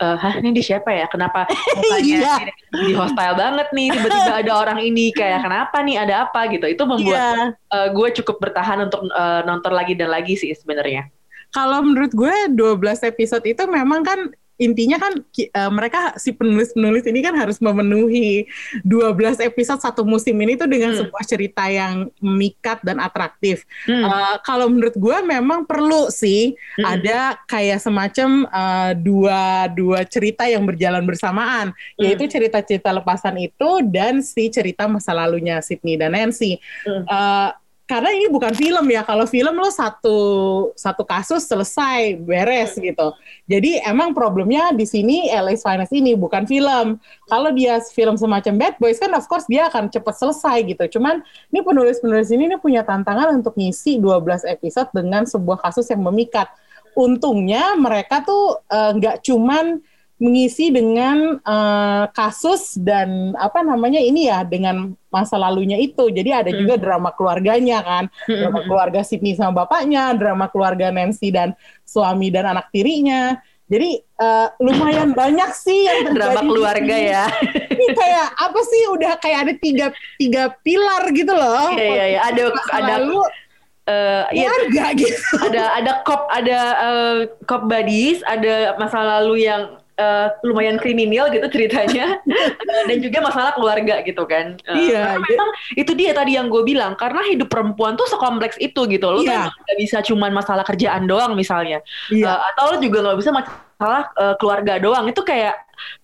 uh, 0.02 0.18
hah 0.18 0.34
ini 0.42 0.50
di 0.50 0.66
siapa 0.66 0.90
ya? 0.90 1.06
Kenapa 1.06 1.46
iya. 2.02 2.42
di 2.74 2.98
hostile 2.98 3.38
banget 3.38 3.70
nih? 3.70 3.94
Tiba-tiba 3.94 4.34
ada 4.42 4.54
orang 4.58 4.80
ini 4.82 5.14
kayak 5.14 5.46
kenapa 5.46 5.78
nih? 5.86 5.96
Ada 6.02 6.14
apa 6.26 6.50
gitu? 6.50 6.66
Itu 6.66 6.84
membuat 6.90 7.22
yeah. 7.22 7.54
uh, 7.70 7.88
gue 7.94 8.10
cukup 8.18 8.42
bertahan 8.42 8.90
untuk 8.90 9.06
uh, 9.14 9.46
nonton 9.46 9.78
lagi 9.78 9.94
dan 9.94 10.10
lagi 10.10 10.34
sih 10.34 10.50
sebenarnya. 10.58 11.14
Kalau 11.54 11.86
menurut 11.86 12.10
gue 12.18 12.50
12 12.50 12.82
episode 13.14 13.46
itu 13.46 13.62
memang 13.70 14.02
kan 14.02 14.34
intinya 14.64 14.98
kan 14.98 15.14
uh, 15.20 15.72
mereka 15.72 16.16
si 16.16 16.32
penulis-penulis 16.32 17.04
ini 17.04 17.20
kan 17.20 17.36
harus 17.36 17.60
memenuhi 17.60 18.48
12 18.88 19.44
episode 19.44 19.84
satu 19.84 20.08
musim 20.08 20.40
ini 20.40 20.56
tuh 20.56 20.72
dengan 20.72 20.96
hmm. 20.96 21.00
sebuah 21.04 21.24
cerita 21.28 21.68
yang 21.68 22.08
memikat 22.24 22.80
dan 22.82 23.04
atraktif. 23.04 23.68
Hmm. 23.84 24.08
Uh, 24.08 24.36
kalau 24.48 24.72
menurut 24.72 24.96
gue 24.96 25.18
memang 25.28 25.68
perlu 25.68 26.08
sih 26.08 26.56
hmm. 26.80 26.86
ada 26.88 27.36
kayak 27.52 27.84
semacam 27.84 28.48
uh, 28.48 28.92
dua 28.96 29.68
dua 29.76 30.08
cerita 30.08 30.48
yang 30.48 30.64
berjalan 30.64 31.04
bersamaan, 31.04 31.76
hmm. 31.76 32.00
yaitu 32.00 32.32
cerita-cerita 32.32 32.96
lepasan 32.96 33.36
itu 33.44 33.84
dan 33.92 34.24
si 34.24 34.48
cerita 34.48 34.88
masa 34.88 35.12
lalunya 35.12 35.60
Sydney 35.60 36.00
dan 36.00 36.16
Nancy. 36.16 36.58
Hmm. 36.88 37.04
Uh, 37.06 37.52
karena 37.84 38.16
ini 38.16 38.32
bukan 38.32 38.56
film 38.56 38.86
ya. 38.88 39.04
Kalau 39.04 39.28
film 39.28 39.60
lo 39.60 39.68
satu 39.68 40.18
satu 40.72 41.04
kasus 41.04 41.44
selesai 41.44 42.16
beres 42.16 42.80
gitu. 42.80 43.12
Jadi 43.44 43.84
emang 43.84 44.16
problemnya 44.16 44.72
di 44.72 44.88
sini 44.88 45.28
LA's 45.28 45.68
Finest 45.68 45.92
ini 45.92 46.16
bukan 46.16 46.48
film. 46.48 46.96
Kalau 47.28 47.50
dia 47.52 47.84
film 47.92 48.16
semacam 48.16 48.54
Bad 48.56 48.76
Boys 48.80 49.04
kan 49.04 49.12
of 49.12 49.28
course 49.28 49.44
dia 49.52 49.68
akan 49.68 49.92
cepat 49.92 50.16
selesai 50.16 50.64
gitu. 50.64 51.00
Cuman 51.00 51.20
ini 51.52 51.60
penulis-penulis 51.60 52.32
ini, 52.32 52.56
ini 52.56 52.58
punya 52.58 52.88
tantangan 52.88 53.36
untuk 53.36 53.60
ngisi 53.60 54.00
12 54.00 54.48
episode 54.48 54.88
dengan 54.96 55.28
sebuah 55.28 55.60
kasus 55.60 55.92
yang 55.92 56.08
memikat. 56.08 56.48
Untungnya 56.96 57.76
mereka 57.76 58.24
tuh 58.24 58.64
eh, 58.70 58.92
nggak 58.96 59.16
uh, 59.20 59.22
cuman 59.28 59.84
mengisi 60.22 60.70
dengan 60.70 61.42
uh, 61.42 62.06
kasus 62.14 62.78
dan 62.80 63.34
apa 63.36 63.66
namanya 63.66 63.98
ini 64.00 64.30
ya 64.30 64.46
dengan 64.46 64.94
masa 65.10 65.36
lalunya 65.36 65.76
itu. 65.76 66.10
Jadi 66.14 66.30
ada 66.30 66.52
hmm. 66.54 66.60
juga 66.64 66.74
drama 66.78 67.10
keluarganya 67.12 67.82
kan, 67.82 68.04
hmm. 68.30 68.40
drama 68.40 68.60
keluarga 68.64 69.02
Sydney 69.02 69.36
sama 69.36 69.66
bapaknya, 69.66 70.14
drama 70.16 70.48
keluarga 70.48 70.94
Nancy 70.94 71.34
dan 71.34 71.58
suami 71.84 72.30
dan 72.30 72.48
anak 72.50 72.70
tirinya. 72.72 73.36
Jadi 73.68 74.00
uh, 74.22 74.48
lumayan 74.62 75.12
banyak 75.22 75.52
sih 75.58 75.90
yang 75.90 76.14
terjadi. 76.14 76.30
Drama 76.30 76.42
keluarga 76.46 76.96
ya. 76.96 77.26
Ini 77.74 77.88
kayak 77.98 78.28
apa 78.38 78.60
sih? 78.64 78.82
Udah 78.94 79.12
kayak 79.18 79.40
ada 79.50 79.54
tiga 79.58 79.88
tiga 80.22 80.44
pilar 80.62 81.10
gitu 81.12 81.34
loh. 81.34 81.74
Iya 81.74 81.84
iya 81.84 82.06
iya. 82.16 82.20
Ada 82.30 82.44
ada 82.70 82.94
lalu, 83.02 83.20
uh, 83.90 84.24
ya, 84.30 84.52
gitu. 85.00 85.18
Ada 85.42 85.64
ada 85.84 85.92
cop 86.06 86.30
ada 86.30 86.60
uh, 86.80 87.18
cop 87.50 87.66
buddies, 87.66 88.22
ada 88.24 88.78
masa 88.78 89.02
lalu 89.02 89.50
yang 89.50 89.83
uh, 89.98 90.28
lumayan 90.46 90.78
kriminal 90.82 91.30
gitu 91.30 91.46
ceritanya 91.50 92.18
dan 92.90 92.98
juga 93.02 93.20
masalah 93.22 93.52
keluarga 93.54 94.02
gitu 94.02 94.24
kan. 94.26 94.58
Uh, 94.66 94.78
iya. 94.78 95.18
Memang 95.18 95.50
itu 95.78 95.92
dia 95.94 96.12
tadi 96.16 96.38
yang 96.38 96.50
gue 96.50 96.64
bilang 96.66 96.98
karena 96.98 97.22
hidup 97.30 97.50
perempuan 97.50 97.94
tuh 98.00 98.08
sekompleks 98.10 98.58
itu 98.58 98.86
gitu. 98.90 99.06
Lo 99.10 99.22
iya. 99.22 99.50
kan 99.50 99.66
gak 99.68 99.78
bisa 99.80 99.98
cuman 100.06 100.32
masalah 100.34 100.64
kerjaan 100.66 101.06
doang 101.06 101.38
misalnya. 101.38 101.82
Iya. 102.10 102.34
Uh, 102.34 102.40
atau 102.54 102.64
lo 102.74 102.78
juga 102.82 102.98
nggak 103.04 103.18
bisa 103.20 103.32
masalah 103.34 104.04
uh, 104.18 104.36
keluarga 104.38 104.80
doang. 104.82 105.06
Itu 105.10 105.22
kayak 105.22 105.56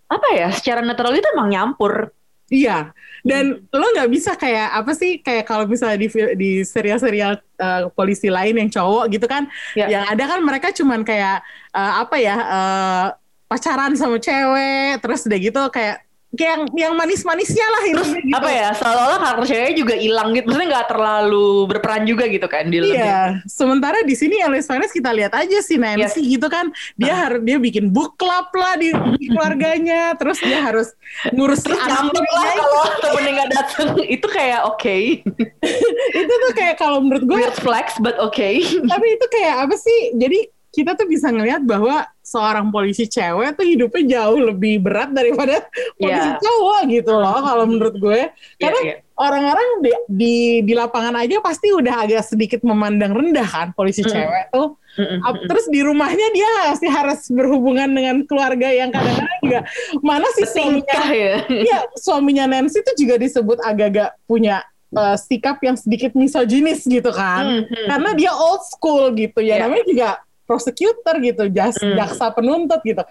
apa 0.09 0.27
ya? 0.35 0.49
Secara 0.53 0.81
netral 0.81 1.13
itu 1.15 1.25
emang 1.33 1.49
nyampur. 1.49 2.13
Iya, 2.49 2.97
dan 3.21 3.61
hmm. 3.61 3.77
lo 3.77 3.87
nggak 3.93 4.09
bisa 4.09 4.33
kayak 4.33 4.73
apa 4.73 4.91
sih 4.97 5.21
kayak 5.21 5.45
kalau 5.45 5.69
misalnya 5.69 6.01
di 6.01 6.09
di 6.33 6.51
serial-serial 6.65 7.37
uh, 7.61 7.93
polisi 7.93 8.25
lain 8.25 8.57
yang 8.57 8.69
cowok 8.73 9.05
gitu 9.13 9.29
kan, 9.29 9.45
ya. 9.77 9.85
yang 9.85 10.03
ada 10.09 10.25
kan 10.25 10.41
mereka 10.41 10.73
cuman 10.73 11.05
kayak 11.05 11.45
uh, 11.77 12.01
apa 12.01 12.15
ya 12.17 12.35
uh, 12.41 13.05
pacaran 13.49 13.97
sama 13.97 14.21
cewek 14.21 15.01
terus 15.01 15.25
udah 15.25 15.39
gitu 15.41 15.61
kayak 15.73 16.05
kayak 16.29 16.61
yang 16.61 16.63
yang 16.77 16.93
manis-manisnya 16.93 17.65
lah 17.65 17.83
ini 17.89 18.05
gitu. 18.21 18.37
apa 18.37 18.49
ya 18.53 18.69
seolah-olah 18.77 19.17
karakter 19.17 19.45
ceweknya 19.49 19.73
juga 19.81 19.95
hilang 19.97 20.29
gitu 20.37 20.45
maksudnya 20.45 20.67
nggak 20.77 20.87
terlalu 20.93 21.49
berperan 21.65 22.03
juga 22.05 22.23
gitu 22.29 22.45
kan 22.45 22.69
di 22.69 22.77
iya 22.85 23.41
sementara 23.49 24.05
di 24.05 24.13
sini 24.13 24.37
Alice 24.45 24.69
Finance 24.69 24.93
kita 24.93 25.09
lihat 25.09 25.33
aja 25.33 25.57
si 25.65 25.81
Nancy 25.81 26.21
yes. 26.21 26.29
gitu 26.37 26.45
kan 26.45 26.69
dia 27.01 27.17
nah. 27.17 27.19
harus 27.25 27.41
dia 27.41 27.57
bikin 27.57 27.89
book 27.89 28.13
club 28.21 28.45
lah 28.53 28.77
di, 28.77 28.93
di 29.17 29.25
keluarganya 29.33 30.13
terus 30.21 30.37
dia 30.37 30.61
harus 30.61 30.93
ngurus 31.33 31.65
terus 31.65 31.81
nyambung 31.81 32.29
lah 32.29 32.53
kalau 32.53 32.83
temennya 33.01 33.31
nggak 33.33 33.49
datang 33.49 33.87
itu 34.21 34.27
kayak 34.29 34.61
oke 34.69 34.77
okay. 34.77 35.25
itu 36.21 36.33
tuh 36.45 36.51
kayak 36.53 36.77
kalau 36.77 37.01
menurut 37.01 37.25
gue 37.25 37.41
weird 37.41 37.57
flex 37.57 37.97
but 38.05 38.13
okay 38.21 38.61
tapi 38.85 39.17
itu 39.17 39.25
kayak 39.33 39.65
apa 39.65 39.75
sih 39.81 40.13
jadi 40.13 40.45
kita 40.69 40.93
tuh 40.93 41.09
bisa 41.09 41.33
ngelihat 41.33 41.65
bahwa 41.65 42.05
seorang 42.21 42.69
polisi 42.69 43.09
cewek 43.09 43.57
tuh 43.57 43.65
hidupnya 43.65 44.21
jauh 44.21 44.37
lebih 44.37 44.85
berat 44.85 45.09
daripada 45.09 45.65
polisi 45.97 46.29
yeah. 46.29 46.37
cowok 46.37 46.81
gitu 46.93 47.13
loh 47.17 47.41
kalau 47.41 47.65
menurut 47.65 47.95
gue 47.97 48.29
iya, 48.29 48.61
karena 48.61 48.79
yeah, 48.85 48.95
yeah. 49.01 49.17
orang-orang 49.17 49.67
di, 49.81 49.91
di 50.05 50.35
di 50.61 50.73
lapangan 50.77 51.17
aja 51.17 51.41
pasti 51.41 51.73
udah 51.73 52.05
agak 52.05 52.21
sedikit 52.21 52.61
memandang 52.61 53.17
rendah 53.17 53.49
kan 53.49 53.73
polisi 53.73 54.05
mm. 54.05 54.09
cewek 54.13 54.45
tuh 54.53 54.77
mm 55.01 55.05
-mm. 55.09 55.47
terus 55.49 55.65
di 55.73 55.81
rumahnya 55.81 56.27
dia 56.37 56.49
masih 56.69 56.89
harus 56.93 57.21
berhubungan 57.33 57.89
dengan 57.89 58.21
keluarga 58.29 58.69
yang 58.69 58.93
kadang-kadang 58.93 59.39
juga 59.41 59.59
mana 60.05 60.29
sih 60.37 60.45
suaminya 60.45 61.01
ya. 61.25 61.35
ya 61.49 61.77
suaminya 61.97 62.45
Nancy 62.45 62.85
tuh 62.85 62.93
juga 62.93 63.17
disebut 63.17 63.57
agak-agak 63.65 64.13
punya 64.29 64.61
uh, 64.93 65.17
sikap 65.17 65.57
yang 65.65 65.73
sedikit 65.73 66.13
misoginis 66.13 66.85
gitu 66.85 67.09
kan 67.09 67.45
mm 67.45 67.61
-hmm. 67.65 67.85
karena 67.89 68.09
dia 68.13 68.31
old 68.37 68.61
school 68.69 69.09
gitu 69.17 69.41
ya 69.41 69.57
yeah. 69.57 69.59
namanya 69.65 69.85
juga 69.89 70.09
prosecutor 70.49 71.21
gitu, 71.21 71.45
jas, 71.53 71.77
hmm. 71.77 71.93
jaksa 71.93 72.33
penuntut 72.33 72.81
gitu. 72.81 73.05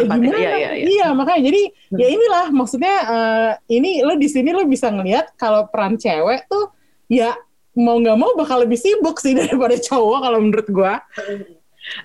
ya, 0.00 0.08
gimana? 0.08 0.32
Iya, 0.40 0.50
iya, 0.56 0.70
iya. 0.72 0.86
iya, 0.88 1.06
makanya 1.12 1.52
jadi 1.52 1.62
hmm. 1.68 1.98
ya 2.00 2.06
inilah 2.08 2.46
maksudnya 2.48 2.96
uh, 3.04 3.52
ini 3.68 4.00
lo 4.00 4.16
di 4.16 4.28
sini 4.32 4.56
lo 4.56 4.64
bisa 4.64 4.88
ngelihat 4.88 5.36
kalau 5.36 5.68
peran 5.68 6.00
cewek 6.00 6.48
tuh 6.48 6.72
ya 7.12 7.36
mau 7.76 8.00
nggak 8.00 8.16
mau 8.16 8.32
bakal 8.32 8.64
lebih 8.64 8.80
sibuk 8.80 9.20
sih 9.20 9.36
daripada 9.40 9.76
cowok 9.76 10.18
kalau 10.24 10.38
menurut 10.40 10.68
gua. 10.72 11.04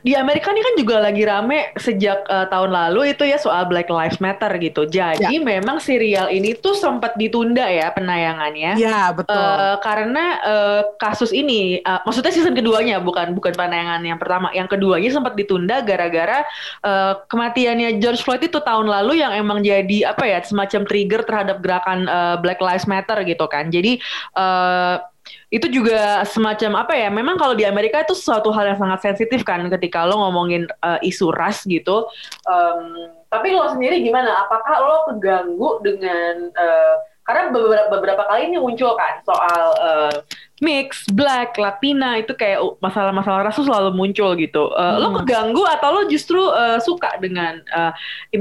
Di 0.01 0.15
Amerika 0.15 0.55
ini 0.55 0.62
kan 0.63 0.75
juga 0.79 0.96
lagi 1.03 1.24
rame 1.27 1.75
sejak 1.75 2.25
uh, 2.32 2.48
tahun 2.48 2.72
lalu 2.72 3.12
itu 3.12 3.27
ya 3.27 3.36
soal 3.36 3.67
Black 3.67 3.91
Lives 3.91 4.24
Matter 4.24 4.50
gitu. 4.58 4.88
Jadi 4.88 5.36
ya. 5.36 5.44
memang 5.44 5.84
serial 5.84 6.32
ini 6.32 6.55
tuh 6.55 6.74
sempat 6.74 7.13
ditunda 7.20 7.67
ya 7.67 7.91
penayangannya. 7.91 8.79
Iya 8.79 9.12
betul. 9.13 9.36
Uh, 9.36 9.77
karena 9.84 10.25
uh, 10.41 10.82
kasus 10.98 11.36
ini, 11.36 11.84
uh, 11.84 12.01
maksudnya 12.08 12.32
season 12.32 12.55
keduanya 12.55 13.03
bukan 13.03 13.36
bukan 13.36 13.53
penayangan 13.53 14.01
yang 14.01 14.17
pertama, 14.17 14.48
yang 14.55 14.67
keduanya 14.72 15.12
sempat 15.12 15.36
ditunda 15.36 15.84
gara-gara 15.84 16.48
uh, 16.82 17.20
kematiannya 17.27 18.00
George 18.00 18.24
Floyd 18.24 18.44
itu 18.48 18.58
tahun 18.63 18.88
lalu 18.88 19.20
yang 19.22 19.36
emang 19.36 19.62
jadi 19.62 20.15
apa 20.15 20.24
ya 20.24 20.39
semacam 20.41 20.88
trigger 20.88 21.22
terhadap 21.27 21.58
gerakan 21.60 22.08
uh, 22.08 22.36
Black 22.39 22.63
Lives 22.63 22.88
Matter 22.88 23.22
gitu 23.27 23.46
kan. 23.51 23.67
Jadi 23.70 24.00
uh, 24.39 25.03
itu 25.50 25.67
juga 25.70 26.22
semacam 26.25 26.86
apa 26.86 26.94
ya 26.94 27.10
memang 27.10 27.38
kalau 27.38 27.58
di 27.58 27.65
Amerika 27.65 28.01
itu 28.01 28.13
suatu 28.13 28.50
hal 28.53 28.74
yang 28.74 28.79
sangat 28.79 29.00
sensitif 29.01 29.41
kan 29.41 29.62
ketika 29.70 30.05
lo 30.05 30.17
ngomongin 30.22 30.70
uh, 30.86 31.01
isu 31.01 31.34
ras 31.34 31.65
gitu 31.65 32.05
um, 32.46 33.13
tapi 33.29 33.53
lo 33.53 33.70
sendiri 33.74 34.01
gimana 34.05 34.46
apakah 34.46 34.75
lo 34.82 34.98
keganggu 35.10 35.82
dengan 35.82 36.50
uh, 36.53 36.96
karena 37.25 37.50
beberapa, 37.50 37.89
beberapa 37.89 38.24
kali 38.29 38.53
ini 38.53 38.62
muncul 38.62 38.94
kan 38.94 39.17
soal 39.25 39.65
uh, 39.82 40.13
mix, 40.62 41.10
black, 41.10 41.58
Latina 41.58 42.22
itu 42.22 42.38
kayak 42.38 42.62
masalah-masalah 42.77 43.50
ras 43.50 43.58
selalu 43.58 43.98
muncul 43.98 44.38
gitu. 44.38 44.70
Uh, 44.70 44.94
hmm. 44.94 45.01
Lo 45.01 45.08
keganggu 45.22 45.65
atau 45.65 45.89
lo 45.89 46.01
justru 46.05 46.38
uh, 46.38 46.77
suka 46.77 47.17
dengan 47.17 47.65
uh, 47.74 47.91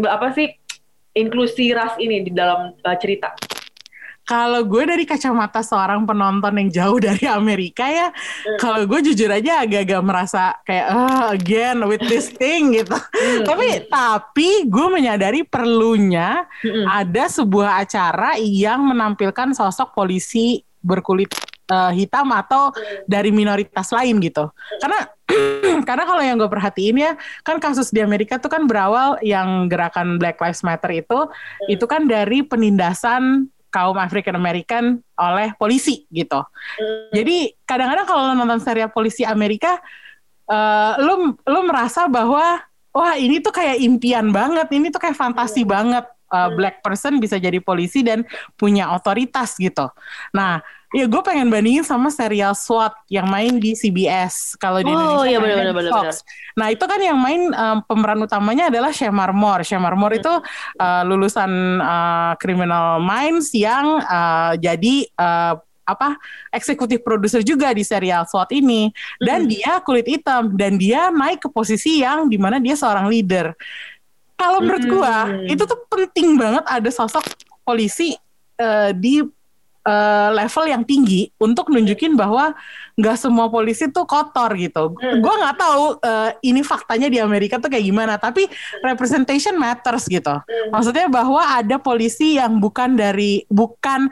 apa 0.05 0.37
sih 0.37 0.53
inklusi 1.17 1.73
ras 1.73 1.97
ini 1.97 2.29
di 2.29 2.33
dalam 2.37 2.77
uh, 2.77 2.97
cerita? 3.01 3.33
Kalau 4.25 4.65
gue 4.65 4.83
dari 4.89 5.05
kacamata 5.05 5.61
seorang 5.61 6.09
penonton 6.09 6.53
yang 6.57 6.69
jauh 6.73 6.99
dari 6.99 7.29
Amerika 7.29 7.85
ya, 7.85 8.09
mm. 8.11 8.59
kalau 8.59 8.89
gue 8.89 9.01
jujur 9.13 9.29
aja 9.29 9.65
agak-agak 9.65 10.01
merasa 10.01 10.57
kayak 10.65 10.87
oh, 10.93 11.25
again 11.33 11.85
with 11.85 12.01
this 12.09 12.33
thing 12.33 12.73
gitu. 12.73 12.97
Mm. 12.97 13.45
tapi 13.45 13.69
tapi 13.89 14.51
gue 14.65 14.87
menyadari 14.89 15.45
perlunya 15.45 16.49
mm. 16.65 16.89
ada 16.89 17.29
sebuah 17.29 17.85
acara 17.85 18.41
yang 18.41 18.81
menampilkan 18.89 19.53
sosok 19.53 19.93
polisi 19.93 20.65
berkulit 20.85 21.33
uh, 21.73 21.93
hitam 21.93 22.29
atau 22.33 22.73
dari 23.09 23.33
minoritas 23.33 23.89
lain 23.93 24.21
gitu. 24.21 24.49
Karena 24.81 25.09
karena 25.89 26.05
kalau 26.05 26.21
yang 26.21 26.37
gue 26.37 26.51
perhatiin 26.51 26.97
ya 27.01 27.13
kan 27.41 27.57
kasus 27.57 27.89
di 27.89 28.05
Amerika 28.05 28.37
tuh 28.37 28.53
kan 28.53 28.69
berawal 28.69 29.17
yang 29.25 29.73
gerakan 29.73 30.21
Black 30.21 30.37
Lives 30.37 30.61
Matter 30.61 30.93
itu 30.93 31.33
itu 31.73 31.85
kan 31.89 32.05
dari 32.05 32.45
penindasan 32.45 33.49
kaum 33.75 33.99
African 33.99 34.39
American 34.39 35.03
oleh 35.19 35.51
polisi 35.59 36.07
gitu. 36.15 36.39
Hmm. 36.79 37.11
Jadi 37.11 37.59
kadang-kadang 37.67 38.07
kalau 38.07 38.23
lo 38.31 38.35
nonton 38.39 38.63
serial 38.63 38.95
polisi 38.95 39.27
Amerika, 39.27 39.83
uh, 40.47 40.95
lo 41.03 41.35
lo 41.43 41.61
merasa 41.67 42.07
bahwa 42.07 42.63
wah 42.95 43.15
ini 43.19 43.43
tuh 43.43 43.51
kayak 43.51 43.83
impian 43.83 44.31
banget, 44.31 44.71
ini 44.71 44.95
tuh 44.95 45.03
kayak 45.03 45.19
fantasi 45.19 45.67
hmm. 45.67 45.71
banget 45.75 46.07
uh, 46.31 46.55
black 46.55 46.87
person 46.87 47.19
bisa 47.19 47.35
jadi 47.43 47.59
polisi 47.59 48.07
dan 48.07 48.23
punya 48.55 48.95
otoritas 48.95 49.59
gitu. 49.59 49.91
Nah 50.31 50.63
Iya, 50.95 51.11
gue 51.11 51.23
pengen 51.27 51.51
bandingin 51.51 51.83
sama 51.83 52.07
serial 52.07 52.55
SWAT 52.55 52.95
yang 53.11 53.27
main 53.27 53.59
di 53.59 53.75
CBS 53.75 54.55
kalau 54.63 54.79
di 54.79 54.87
oh, 54.87 54.95
Indonesia. 54.95 55.19
Oh 55.19 55.25
iya 55.27 55.39
benar-benar. 55.43 55.91
Fox. 55.91 56.23
Nah 56.55 56.71
itu 56.71 56.85
kan 56.87 57.03
yang 57.03 57.19
main 57.19 57.51
um, 57.51 57.83
pemeran 57.83 58.23
utamanya 58.23 58.71
adalah 58.71 58.95
Shemar 58.95 59.35
Moore. 59.35 59.67
Shemar 59.67 59.99
Moore 59.99 60.23
itu 60.23 60.31
uh, 60.79 61.03
lulusan 61.03 61.83
uh, 61.83 62.39
Criminal 62.39 63.03
Minds 63.03 63.51
yang 63.51 64.07
uh, 64.07 64.55
jadi 64.55 65.11
uh, 65.19 65.59
apa 65.85 66.17
eksekutif 66.55 67.03
produser 67.03 67.43
juga 67.43 67.75
di 67.75 67.83
serial 67.83 68.25
SWAT 68.31 68.55
ini 68.55 68.89
dan 69.19 69.45
mm. 69.45 69.49
dia 69.51 69.73
kulit 69.83 70.07
hitam 70.07 70.55
dan 70.55 70.79
dia 70.79 71.11
naik 71.11 71.43
ke 71.45 71.49
posisi 71.51 72.07
yang 72.07 72.31
di 72.31 72.39
mana 72.39 72.63
dia 72.63 72.79
seorang 72.79 73.11
leader. 73.11 73.51
Kalau 74.39 74.63
menurut 74.63 74.87
gue 74.87 75.15
itu 75.51 75.63
tuh 75.67 75.79
penting 75.91 76.39
banget 76.39 76.63
ada 76.71 76.91
sosok 76.95 77.27
polisi 77.67 78.15
uh, 78.63 78.95
di 78.95 79.27
uh, 79.85 80.29
level 80.35 80.65
yang 80.67 80.83
tinggi 80.83 81.31
untuk 81.39 81.71
nunjukin 81.71 82.17
bahwa 82.17 82.57
nggak 82.99 83.17
semua 83.21 83.47
polisi 83.53 83.87
tuh 83.93 84.09
kotor 84.09 84.51
gitu. 84.57 84.97
Hmm. 84.97 85.21
Gue 85.21 85.35
nggak 85.35 85.57
tahu 85.61 85.85
uh, 86.01 86.31
ini 86.41 86.65
faktanya 86.65 87.09
di 87.13 87.21
Amerika 87.21 87.61
tuh 87.61 87.71
kayak 87.71 87.85
gimana, 87.85 88.17
tapi 88.17 88.49
representation 88.83 89.55
matters 89.61 90.09
gitu. 90.09 90.35
Hmm. 90.35 90.69
Maksudnya 90.73 91.07
bahwa 91.07 91.41
ada 91.45 91.77
polisi 91.79 92.41
yang 92.41 92.59
bukan 92.59 92.97
dari 92.97 93.45
bukan 93.53 94.09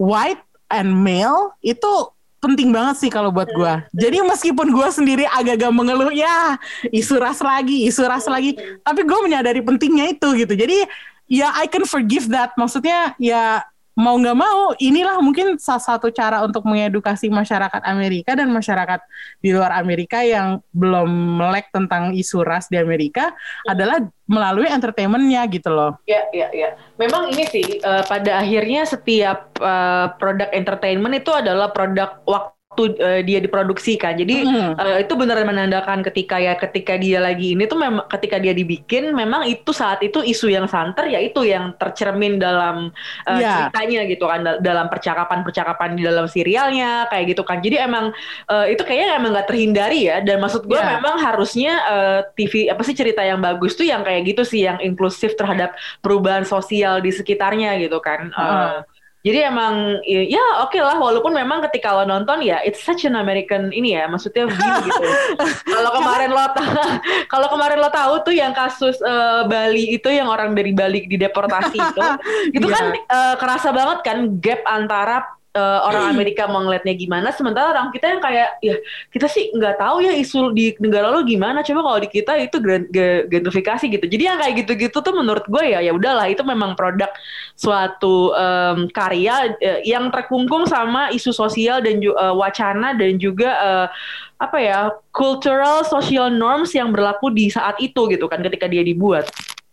white 0.00 0.42
and 0.72 0.90
male 0.90 1.54
itu 1.60 2.10
penting 2.42 2.74
banget 2.74 3.06
sih 3.06 3.10
kalau 3.12 3.30
buat 3.30 3.46
gue. 3.54 3.74
Hmm. 3.78 3.86
Jadi 3.94 4.18
meskipun 4.26 4.74
gue 4.74 4.88
sendiri 4.90 5.24
agak-agak 5.30 5.70
mengeluh 5.70 6.10
ya 6.10 6.58
isu 6.90 7.22
ras 7.22 7.38
lagi, 7.38 7.86
isu 7.86 8.02
ras 8.02 8.26
lagi, 8.26 8.58
hmm. 8.58 8.82
tapi 8.82 9.06
gue 9.06 9.18
menyadari 9.22 9.62
pentingnya 9.62 10.10
itu 10.10 10.34
gitu. 10.34 10.54
Jadi 10.58 10.82
ya 11.30 11.54
I 11.54 11.70
can 11.70 11.86
forgive 11.86 12.26
that. 12.34 12.52
Maksudnya 12.58 13.14
ya 13.22 13.62
mau 13.92 14.16
nggak 14.16 14.38
mau 14.38 14.72
inilah 14.80 15.20
mungkin 15.20 15.60
salah 15.60 15.84
satu 15.84 16.08
cara 16.08 16.40
untuk 16.40 16.64
mengedukasi 16.64 17.28
masyarakat 17.28 17.84
Amerika 17.84 18.32
dan 18.32 18.48
masyarakat 18.48 19.00
di 19.44 19.52
luar 19.52 19.76
Amerika 19.76 20.24
yang 20.24 20.64
belum 20.72 21.08
melek 21.40 21.68
tentang 21.72 22.16
isu 22.16 22.40
ras 22.40 22.72
di 22.72 22.80
Amerika 22.80 23.36
adalah 23.68 24.00
melalui 24.24 24.64
entertainmentnya 24.70 25.44
gitu 25.52 25.68
loh. 25.68 26.00
Ya, 26.08 26.24
ya, 26.32 26.48
ya. 26.56 26.72
Memang 26.96 27.36
ini 27.36 27.44
sih 27.52 27.66
uh, 27.84 28.00
pada 28.08 28.40
akhirnya 28.40 28.88
setiap 28.88 29.52
uh, 29.60 30.16
produk 30.16 30.48
entertainment 30.56 31.12
itu 31.12 31.28
adalah 31.34 31.68
produk 31.68 32.16
waktu 32.24 32.61
waktu 32.72 32.96
uh, 33.04 33.20
dia 33.20 33.38
diproduksi 33.44 34.00
kan. 34.00 34.16
Jadi 34.16 34.48
mm. 34.48 34.80
uh, 34.80 34.98
itu 35.04 35.12
benar 35.12 35.44
menandakan 35.44 36.00
ketika 36.00 36.40
ya 36.40 36.56
ketika 36.56 36.96
dia 36.96 37.20
lagi 37.20 37.52
ini 37.52 37.68
tuh 37.68 37.76
memang 37.76 38.08
ketika 38.08 38.40
dia 38.40 38.56
dibikin 38.56 39.12
memang 39.12 39.44
itu 39.44 39.76
saat 39.76 40.00
itu 40.00 40.24
isu 40.24 40.48
yang 40.48 40.64
santer 40.64 41.12
ya 41.12 41.20
itu 41.20 41.44
yang 41.44 41.76
tercermin 41.76 42.40
dalam 42.40 42.88
uh, 43.28 43.36
yeah. 43.36 43.68
ceritanya 43.68 44.08
gitu 44.08 44.24
kan 44.24 44.40
dalam 44.64 44.88
percakapan-percakapan 44.88 46.00
di 46.00 46.02
dalam 46.08 46.24
serialnya 46.24 47.12
kayak 47.12 47.36
gitu 47.36 47.44
kan. 47.44 47.60
Jadi 47.60 47.76
emang 47.76 48.16
uh, 48.48 48.64
itu 48.64 48.80
kayaknya 48.80 49.20
emang 49.20 49.36
nggak 49.36 49.48
terhindari 49.52 50.08
ya 50.08 50.24
dan 50.24 50.40
maksud 50.40 50.64
gue 50.64 50.80
yeah. 50.80 50.96
memang 50.96 51.20
harusnya 51.20 51.72
uh, 51.84 52.20
TV 52.32 52.72
apa 52.72 52.80
sih 52.88 52.96
cerita 52.96 53.20
yang 53.20 53.44
bagus 53.44 53.76
tuh 53.76 53.84
yang 53.84 54.00
kayak 54.00 54.32
gitu 54.32 54.48
sih 54.48 54.64
yang 54.64 54.80
inklusif 54.80 55.36
terhadap 55.36 55.76
perubahan 56.00 56.48
sosial 56.48 57.04
di 57.04 57.12
sekitarnya 57.12 57.76
gitu 57.84 58.00
kan. 58.00 58.32
Uh, 58.32 58.80
jadi 59.22 59.54
emang 59.54 60.02
ya 60.06 60.66
oke 60.66 60.74
okay 60.74 60.82
lah 60.82 60.98
walaupun 60.98 61.30
memang 61.30 61.62
ketika 61.70 61.94
lo 61.94 62.02
nonton 62.02 62.42
ya 62.42 62.58
it's 62.66 62.82
such 62.82 63.06
an 63.06 63.14
American 63.14 63.70
ini 63.70 63.94
ya 63.94 64.10
maksudnya 64.10 64.50
view 64.50 64.74
gitu. 64.86 65.02
kalau 65.62 65.90
kemarin 65.94 66.30
lo 66.34 66.44
kalau 67.32 67.48
kemarin 67.50 67.78
lo 67.78 67.90
tahu 67.94 68.14
tuh 68.26 68.34
yang 68.34 68.50
kasus 68.50 68.98
uh, 69.02 69.46
Bali 69.46 69.94
itu 69.94 70.10
yang 70.10 70.26
orang 70.26 70.58
dari 70.58 70.74
Bali 70.74 71.06
dideportasi 71.06 71.78
itu 71.78 72.02
itu 72.58 72.66
yeah. 72.66 72.74
kan 72.74 72.84
uh, 73.08 73.34
kerasa 73.38 73.70
banget 73.70 73.98
kan 74.02 74.18
gap 74.42 74.60
antara 74.66 75.41
uh, 75.56 75.80
orang 75.88 76.16
Amerika 76.16 76.48
mau 76.48 76.64
ngeliatnya 76.64 76.96
gimana 76.96 77.28
sementara 77.32 77.72
orang 77.76 77.92
kita 77.92 78.06
yang 78.08 78.20
kayak 78.20 78.50
ya 78.64 78.76
kita 79.12 79.26
sih 79.28 79.52
nggak 79.52 79.80
tahu 79.80 80.04
ya 80.04 80.12
isu 80.16 80.52
di 80.56 80.76
negara 80.80 81.12
lo 81.12 81.24
gimana 81.24 81.60
coba 81.60 81.80
kalau 81.84 81.98
di 82.00 82.08
kita 82.08 82.32
itu 82.40 82.56
gentrifikasi 83.28 83.84
gitu. 83.88 84.04
Jadi 84.08 84.22
yang 84.24 84.38
kayak 84.40 84.54
gitu-gitu 84.64 84.98
tuh 85.00 85.14
menurut 85.14 85.44
gue 85.46 85.64
ya 85.72 85.80
ya 85.84 85.92
udahlah 85.92 86.28
itu 86.28 86.42
memang 86.44 86.74
produk 86.76 87.12
suatu 87.56 88.32
um, 88.32 88.88
karya 88.90 89.52
uh, 89.60 89.80
yang 89.84 90.08
terkungkung 90.08 90.64
sama 90.64 91.12
isu 91.12 91.30
sosial 91.30 91.84
dan 91.84 92.00
uh, 92.02 92.34
wacana 92.36 92.96
dan 92.96 93.20
juga 93.20 93.50
uh, 93.60 93.86
apa 94.42 94.58
ya 94.58 94.90
cultural 95.14 95.86
social 95.86 96.26
norms 96.26 96.74
yang 96.74 96.90
berlaku 96.90 97.30
di 97.30 97.46
saat 97.46 97.78
itu 97.78 98.10
gitu 98.10 98.26
kan 98.26 98.42
ketika 98.42 98.66
dia 98.66 98.82
dibuat 98.82 99.30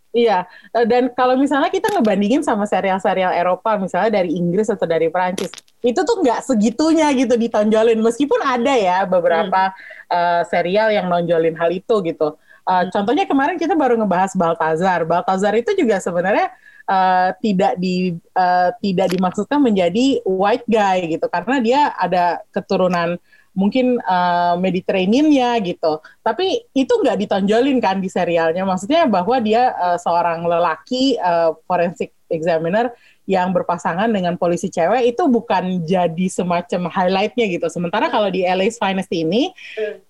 Iya, 0.10 0.50
eh, 0.74 0.90
dan 0.90 1.14
kalau 1.14 1.38
misalnya 1.38 1.70
kita 1.70 1.94
ngebandingin 1.94 2.42
sama 2.42 2.66
serial-serial 2.66 3.30
Eropa, 3.30 3.78
misalnya 3.78 4.18
dari 4.18 4.34
Inggris 4.34 4.66
atau 4.66 4.90
dari 4.90 5.06
Perancis, 5.06 5.54
itu 5.86 6.02
tuh 6.02 6.18
nggak 6.26 6.50
segitunya 6.50 7.14
gitu 7.14 7.38
ditonjolin. 7.38 8.02
Meskipun 8.02 8.42
ada 8.42 8.74
ya 8.74 9.06
beberapa 9.06 9.70
hmm. 9.70 10.10
uh, 10.10 10.42
serial 10.50 10.90
yang 10.90 11.06
nonjolin 11.14 11.54
hal 11.54 11.70
itu 11.70 12.02
gitu. 12.02 12.34
Uh, 12.66 12.82
hmm. 12.82 12.90
Contohnya 12.90 13.30
kemarin 13.30 13.62
kita 13.62 13.78
baru 13.78 14.02
ngebahas 14.02 14.34
Baltazar. 14.34 15.06
Baltazar 15.06 15.54
itu 15.54 15.78
juga 15.78 16.02
sebenarnya 16.02 16.58
uh, 16.90 17.30
tidak 17.38 17.78
di 17.78 18.18
uh, 18.34 18.74
tidak 18.82 19.14
dimaksudkan 19.14 19.62
menjadi 19.62 20.26
white 20.26 20.66
guy 20.66 21.06
gitu, 21.06 21.30
karena 21.30 21.62
dia 21.62 21.94
ada 21.94 22.42
keturunan 22.50 23.22
mungkin 23.60 24.00
uh, 24.00 24.56
Mediterranean-nya 24.56 25.60
gitu. 25.68 26.00
Tapi 26.24 26.72
itu 26.72 26.94
nggak 26.96 27.20
ditonjolin 27.28 27.84
kan 27.84 28.00
di 28.00 28.08
serialnya. 28.08 28.64
Maksudnya 28.64 29.04
bahwa 29.12 29.36
dia 29.44 29.76
uh, 29.76 30.00
seorang 30.00 30.48
lelaki 30.48 31.20
uh, 31.20 31.52
forensic 31.68 32.16
examiner 32.32 32.96
yang 33.30 33.54
berpasangan 33.54 34.10
dengan 34.10 34.42
polisi 34.42 34.74
cewek 34.74 35.14
itu 35.14 35.30
bukan 35.30 35.86
jadi 35.86 36.26
semacam 36.34 36.90
highlightnya 36.90 37.46
gitu. 37.46 37.70
Sementara 37.70 38.10
kalau 38.10 38.34
di 38.34 38.42
LA's 38.42 38.82
Finest 38.82 39.14
ini 39.14 39.54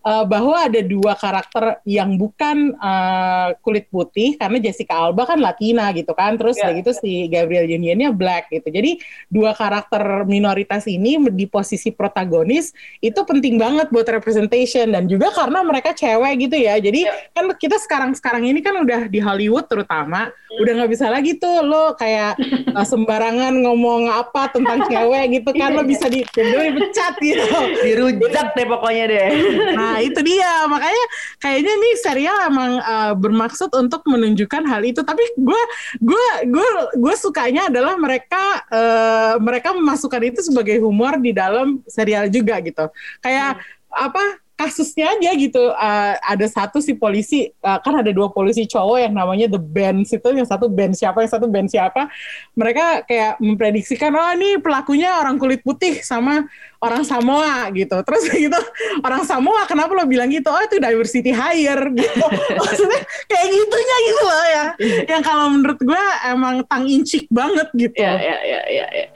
uh, 0.08 0.24
bahwa 0.24 0.56
ada 0.56 0.80
dua 0.80 1.20
karakter 1.20 1.84
yang 1.84 2.16
bukan 2.16 2.80
uh, 2.80 3.52
kulit 3.60 3.92
putih 3.92 4.40
karena 4.40 4.64
Jessica 4.64 4.96
Alba 5.04 5.28
kan 5.28 5.44
Latina 5.44 5.92
gitu 5.92 6.16
kan, 6.16 6.40
terus 6.40 6.56
yeah. 6.64 6.72
gitu 6.72 6.96
si 6.96 7.28
Gabriel 7.28 7.68
Unionnya 7.68 8.16
black 8.16 8.56
gitu. 8.56 8.72
Jadi 8.72 9.04
dua 9.28 9.52
karakter 9.52 10.24
minoritas 10.24 10.88
ini 10.88 11.20
di 11.36 11.44
posisi 11.44 11.92
protagonis 11.92 12.72
itu 13.04 13.20
penting 13.28 13.60
banget 13.60 13.92
buat 13.92 14.08
representation 14.08 14.96
dan 14.96 15.12
juga 15.12 15.28
karena 15.36 15.60
mereka 15.68 15.92
cewek 15.92 16.48
gitu 16.48 16.56
ya. 16.56 16.80
Jadi 16.80 17.04
yeah. 17.04 17.36
kan 17.36 17.52
kita 17.60 17.76
sekarang-sekarang 17.84 18.48
ini 18.48 18.64
kan 18.64 18.80
udah 18.80 19.12
di 19.12 19.20
Hollywood 19.20 19.68
terutama 19.68 20.32
mm. 20.32 20.62
udah 20.64 20.72
nggak 20.80 20.92
bisa 20.96 21.12
lagi 21.12 21.36
tuh 21.36 21.68
lo 21.68 22.00
kayak 22.00 22.40
uh, 22.72 22.88
sembarangan 23.10 23.66
ngomong 23.66 24.06
apa 24.06 24.54
tentang 24.54 24.86
cewek 24.86 25.42
gitu 25.42 25.50
kan 25.58 25.74
lo 25.74 25.82
bisa 25.82 26.06
di 26.06 26.22
dipecat 26.30 27.18
gitu. 27.18 27.58
Dirujak 27.82 28.54
deh 28.54 28.70
pokoknya 28.70 29.06
deh. 29.10 29.30
Nah 29.74 29.98
itu 29.98 30.22
dia. 30.22 30.70
Makanya 30.70 31.06
kayaknya 31.42 31.74
nih 31.74 31.94
serial 32.06 32.38
emang 32.46 32.78
uh, 32.78 33.18
bermaksud 33.18 33.74
untuk 33.74 34.06
menunjukkan 34.06 34.62
hal 34.62 34.86
itu. 34.86 35.02
Tapi 35.02 35.26
gue 35.42 35.62
gue 36.06 36.28
gue 36.54 36.70
gue 37.02 37.16
sukanya 37.18 37.74
adalah 37.74 37.98
mereka 37.98 38.62
uh, 38.70 39.42
mereka 39.42 39.74
memasukkan 39.74 40.30
itu 40.30 40.46
sebagai 40.46 40.78
humor 40.78 41.18
di 41.18 41.34
dalam 41.34 41.82
serial 41.90 42.30
juga 42.30 42.62
gitu. 42.62 42.94
Kayak 43.26 43.58
hmm. 43.58 44.06
apa 44.06 44.24
kasusnya 44.60 45.16
aja 45.16 45.32
gitu 45.40 45.72
uh, 45.72 46.20
ada 46.20 46.44
satu 46.52 46.84
si 46.84 46.92
polisi 46.92 47.48
uh, 47.64 47.80
kan 47.80 48.04
ada 48.04 48.12
dua 48.12 48.28
polisi 48.28 48.68
cowok 48.68 49.08
yang 49.08 49.16
namanya 49.16 49.48
the 49.48 49.56
Benz 49.56 50.12
itu 50.12 50.28
yang 50.36 50.44
satu 50.44 50.68
Benz 50.68 51.00
siapa 51.00 51.24
yang 51.24 51.32
satu 51.32 51.48
Benz 51.48 51.72
siapa 51.72 52.12
mereka 52.60 53.08
kayak 53.08 53.40
memprediksikan 53.40 54.12
oh 54.12 54.30
ini 54.36 54.60
pelakunya 54.60 55.16
orang 55.16 55.40
kulit 55.40 55.64
putih 55.64 56.04
sama 56.04 56.44
orang 56.80 57.04
Samoa 57.04 57.68
gitu. 57.76 57.96
Terus 58.04 58.24
gitu 58.48 58.60
orang 59.04 59.24
Samoa 59.28 59.68
kenapa 59.68 59.92
lo 59.94 60.08
bilang 60.08 60.32
gitu? 60.32 60.48
Oh 60.50 60.60
itu 60.64 60.80
diversity 60.80 61.32
hire 61.36 61.92
gitu. 61.94 62.26
Maksudnya 62.60 63.02
kayak 63.28 63.48
gitunya 63.52 63.98
gitu 64.08 64.24
loh 64.24 64.46
ya. 64.48 64.66
Yang 65.08 65.22
kalau 65.24 65.46
menurut 65.52 65.80
gue 65.80 66.04
emang 66.28 66.64
tang 66.66 66.88
incik 66.88 67.28
banget 67.30 67.68
gitu. 67.76 68.00
Ya 68.00 68.16
ya 68.16 68.38
ya 68.44 68.62
ya. 68.68 68.86
ya. 68.88 69.08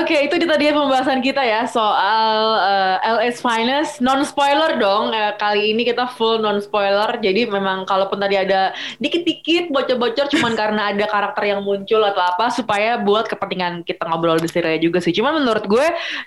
Oke 0.00 0.28
itu 0.28 0.36
tadi 0.44 0.70
pembahasan 0.70 1.24
kita 1.24 1.42
ya 1.42 1.66
soal 1.66 2.38
uh, 2.60 2.96
eh, 3.00 3.16
LS 3.26 3.42
Finest 3.42 3.92
non 4.04 4.22
spoiler 4.22 4.69
dong. 4.78 5.10
Uh, 5.10 5.32
kali 5.40 5.72
ini 5.72 5.82
kita 5.82 6.06
full 6.14 6.38
non 6.38 6.60
spoiler. 6.60 7.18
Jadi 7.18 7.48
memang 7.48 7.88
kalaupun 7.88 8.20
tadi 8.20 8.36
ada 8.38 8.76
dikit-dikit 9.00 9.72
bocor-bocor 9.72 10.30
cuman 10.30 10.52
karena 10.54 10.92
ada 10.92 11.04
karakter 11.08 11.56
yang 11.56 11.64
muncul 11.64 12.02
atau 12.04 12.22
apa 12.22 12.52
supaya 12.52 13.00
buat 13.00 13.26
kepentingan 13.26 13.82
kita 13.82 14.06
ngobrol 14.06 14.38
di 14.38 14.46
serial 14.46 14.78
juga 14.78 15.02
sih. 15.02 15.14
Cuman 15.14 15.42
menurut 15.42 15.64
gue 15.66 15.86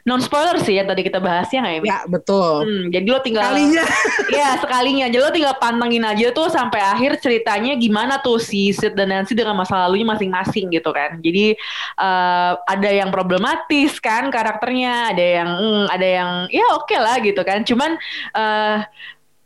non 0.09 0.19
spoiler 0.19 0.59
sih 0.59 0.75
yang 0.75 0.89
tadi 0.89 1.05
kita 1.05 1.21
bahas 1.21 1.47
ya 1.53 1.63
nggak 1.63 1.75
ya? 1.85 1.99
betul. 2.09 2.65
Hmm, 2.65 2.83
jadi 2.91 3.07
lo 3.07 3.19
tinggal 3.21 3.53
sekalinya. 3.53 3.83
ya 4.39 4.49
sekalinya. 4.59 5.05
Jadi 5.11 5.21
lo 5.21 5.31
tinggal 5.31 5.55
pantengin 5.61 6.03
aja 6.03 6.27
tuh 6.33 6.47
sampai 6.49 6.81
akhir 6.81 7.21
ceritanya 7.21 7.77
gimana 7.77 8.19
tuh 8.19 8.41
si 8.41 8.73
Sid 8.73 8.97
dan 8.97 9.13
Nancy 9.13 9.37
dengan 9.37 9.55
masa 9.59 9.85
lalunya 9.85 10.07
masing-masing 10.07 10.73
gitu 10.73 10.89
kan. 10.89 11.19
Jadi 11.21 11.53
uh, 11.99 12.57
ada 12.65 12.89
yang 12.89 13.09
problematis 13.13 13.99
kan 13.99 14.27
karakternya, 14.33 15.13
ada 15.13 15.25
yang 15.25 15.49
hmm, 15.49 15.85
ada 15.91 16.07
yang 16.07 16.29
ya 16.49 16.65
oke 16.73 16.89
okay 16.89 16.99
lah 16.99 17.15
gitu 17.21 17.41
kan. 17.43 17.61
Cuman 17.61 17.95
uh, 18.33 18.83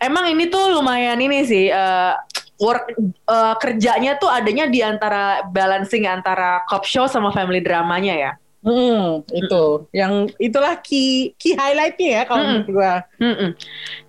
emang 0.02 0.32
ini 0.32 0.50
tuh 0.50 0.74
lumayan 0.74 1.20
ini 1.22 1.44
sih. 1.46 1.68
Uh, 1.70 2.16
work 2.58 2.90
uh, 3.30 3.54
kerjanya 3.62 4.18
tuh 4.18 4.30
adanya 4.34 4.66
di 4.66 4.82
antara 4.82 5.46
balancing 5.46 6.10
antara 6.10 6.66
cop 6.66 6.84
show 6.90 7.06
sama 7.06 7.30
family 7.30 7.62
dramanya 7.62 8.16
ya. 8.18 8.32
Hmm, 8.66 9.24
itu 9.32 9.64
hmm. 9.64 9.84
yang 9.94 10.14
itulah 10.42 10.76
key 10.82 11.38
key 11.38 11.54
highlightnya 11.56 12.10
ya 12.20 12.22
kalau 12.26 12.42
hmm. 12.42 12.50
menurut 12.50 12.70
gua. 12.74 12.94
Hmm. 13.22 13.50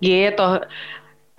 Gitu. 0.01 0.49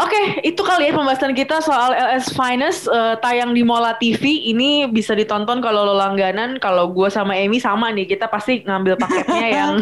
Oke, 0.01 0.17
okay, 0.17 0.27
itu 0.49 0.65
kali 0.65 0.89
ya 0.89 0.97
pembahasan 0.97 1.37
kita 1.37 1.61
soal 1.61 1.93
LS 1.93 2.33
Finest 2.33 2.89
uh, 2.89 3.21
tayang 3.21 3.53
di 3.53 3.61
Mola 3.61 3.93
TV. 4.01 4.49
Ini 4.49 4.89
bisa 4.89 5.13
ditonton 5.13 5.61
kalau 5.61 5.85
lo 5.85 5.93
langganan. 5.93 6.57
Kalau 6.57 6.89
gue 6.89 7.13
sama 7.13 7.37
Amy 7.37 7.61
sama 7.61 7.93
nih, 7.93 8.09
kita 8.09 8.25
pasti 8.25 8.65
ngambil 8.65 8.97
paketnya 8.97 9.49
yang 9.61 9.73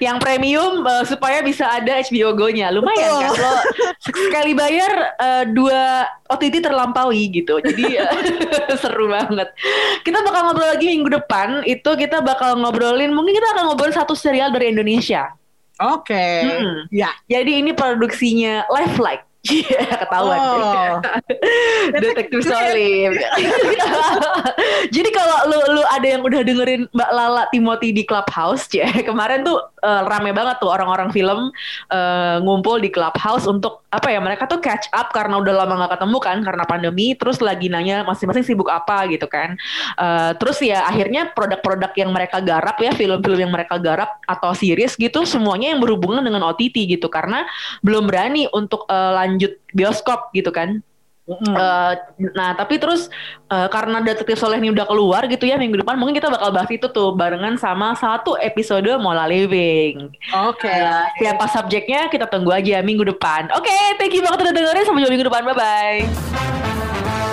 yang 0.00 0.16
premium 0.16 0.88
uh, 0.88 1.04
supaya 1.04 1.44
bisa 1.44 1.68
ada 1.68 2.00
HBO 2.08 2.32
Go-nya. 2.32 2.72
Lumayan 2.72 3.20
kan 3.20 3.36
lo 3.36 3.52
sekali 4.00 4.56
bayar 4.56 5.12
uh, 5.20 5.44
dua 5.52 6.08
OTT 6.32 6.64
terlampaui 6.64 7.28
gitu. 7.28 7.60
Jadi 7.60 8.00
seru 8.80 9.12
banget. 9.12 9.52
Kita 10.08 10.24
bakal 10.24 10.40
ngobrol 10.48 10.72
lagi 10.72 10.88
minggu 10.88 11.20
depan. 11.20 11.60
Itu 11.68 12.00
kita 12.00 12.24
bakal 12.24 12.56
ngobrolin, 12.64 13.12
mungkin 13.12 13.36
kita 13.36 13.60
akan 13.60 13.68
ngobrol 13.68 13.92
satu 13.92 14.16
serial 14.16 14.56
dari 14.56 14.72
Indonesia. 14.72 15.36
Oke. 15.84 16.16
Okay. 16.16 16.40
Hmm. 16.48 16.88
Ya. 16.88 17.12
Jadi 17.28 17.60
ini 17.60 17.76
produksinya 17.76 18.64
Life 18.72 18.96
Iya, 19.44 20.00
ketahuan. 20.00 20.40
Oh. 20.40 20.92
Detektif 22.00 22.48
Solim. 22.48 23.12
Jadi 24.94 25.10
kalau 25.12 25.36
lu 25.52 25.58
lu 25.76 25.82
ada 25.92 26.06
yang 26.08 26.24
udah 26.24 26.40
dengerin 26.40 26.88
Mbak 26.96 27.10
Lala 27.12 27.44
Timothy 27.52 27.92
di 27.92 28.08
Clubhouse, 28.08 28.72
ya 28.72 28.88
kemarin 29.08 29.44
tuh 29.44 29.60
uh, 29.84 30.08
rame 30.08 30.32
banget 30.32 30.56
tuh 30.64 30.72
orang-orang 30.72 31.12
film 31.12 31.52
uh, 31.92 32.36
ngumpul 32.40 32.80
di 32.80 32.88
Clubhouse 32.88 33.44
untuk 33.44 33.83
apa 33.94 34.10
ya? 34.10 34.18
Mereka 34.18 34.50
tuh 34.50 34.58
catch 34.58 34.90
up 34.90 35.14
karena 35.14 35.38
udah 35.38 35.64
lama 35.64 35.86
gak 35.86 35.98
ketemu 35.98 36.18
kan 36.18 36.38
karena 36.42 36.64
pandemi, 36.66 37.06
terus 37.14 37.38
lagi 37.38 37.70
nanya 37.70 38.02
masing-masing 38.02 38.44
sibuk 38.44 38.68
apa 38.70 39.06
gitu 39.10 39.30
kan. 39.30 39.54
Uh, 39.94 40.34
terus 40.38 40.58
ya 40.62 40.84
akhirnya 40.86 41.30
produk-produk 41.32 41.94
yang 41.94 42.10
mereka 42.10 42.42
garap 42.42 42.76
ya, 42.82 42.90
film-film 42.92 43.38
yang 43.38 43.52
mereka 43.54 43.78
garap 43.78 44.18
atau 44.26 44.52
series 44.52 44.98
gitu 44.98 45.22
semuanya 45.24 45.74
yang 45.74 45.80
berhubungan 45.80 46.22
dengan 46.22 46.42
OTT 46.50 46.86
gitu 46.90 47.06
karena 47.06 47.46
belum 47.80 48.10
berani 48.10 48.50
untuk 48.50 48.86
uh, 48.90 49.16
lanjut 49.22 49.56
bioskop 49.72 50.34
gitu 50.34 50.50
kan. 50.50 50.82
Mm. 51.24 51.56
Uh, 51.56 51.92
nah 52.36 52.52
tapi 52.52 52.76
terus 52.76 53.08
uh, 53.48 53.64
karena 53.72 54.04
detektif 54.04 54.36
Soleh 54.36 54.60
ini 54.60 54.76
udah 54.76 54.84
keluar 54.84 55.24
gitu 55.24 55.48
ya 55.48 55.56
minggu 55.56 55.80
depan 55.80 55.96
mungkin 55.96 56.12
kita 56.12 56.28
bakal 56.28 56.52
bahas 56.52 56.68
itu 56.68 56.84
tuh 56.92 57.16
barengan 57.16 57.56
sama 57.56 57.96
satu 57.96 58.36
episode 58.36 58.92
Mola 59.00 59.24
Living. 59.24 60.12
Oke. 60.36 60.68
Okay. 60.68 60.84
Uh, 60.84 61.08
siapa 61.16 61.44
subjeknya 61.48 62.12
kita 62.12 62.28
tunggu 62.28 62.52
aja 62.52 62.84
minggu 62.84 63.08
depan. 63.08 63.48
Oke, 63.56 63.72
okay, 63.72 63.96
thank 63.96 64.12
you 64.12 64.20
banget 64.20 64.52
udah 64.52 64.52
dengerin 64.52 64.84
sampai 64.84 65.08
minggu 65.08 65.24
depan. 65.24 65.42
Bye 65.48 65.56
bye. 65.56 67.23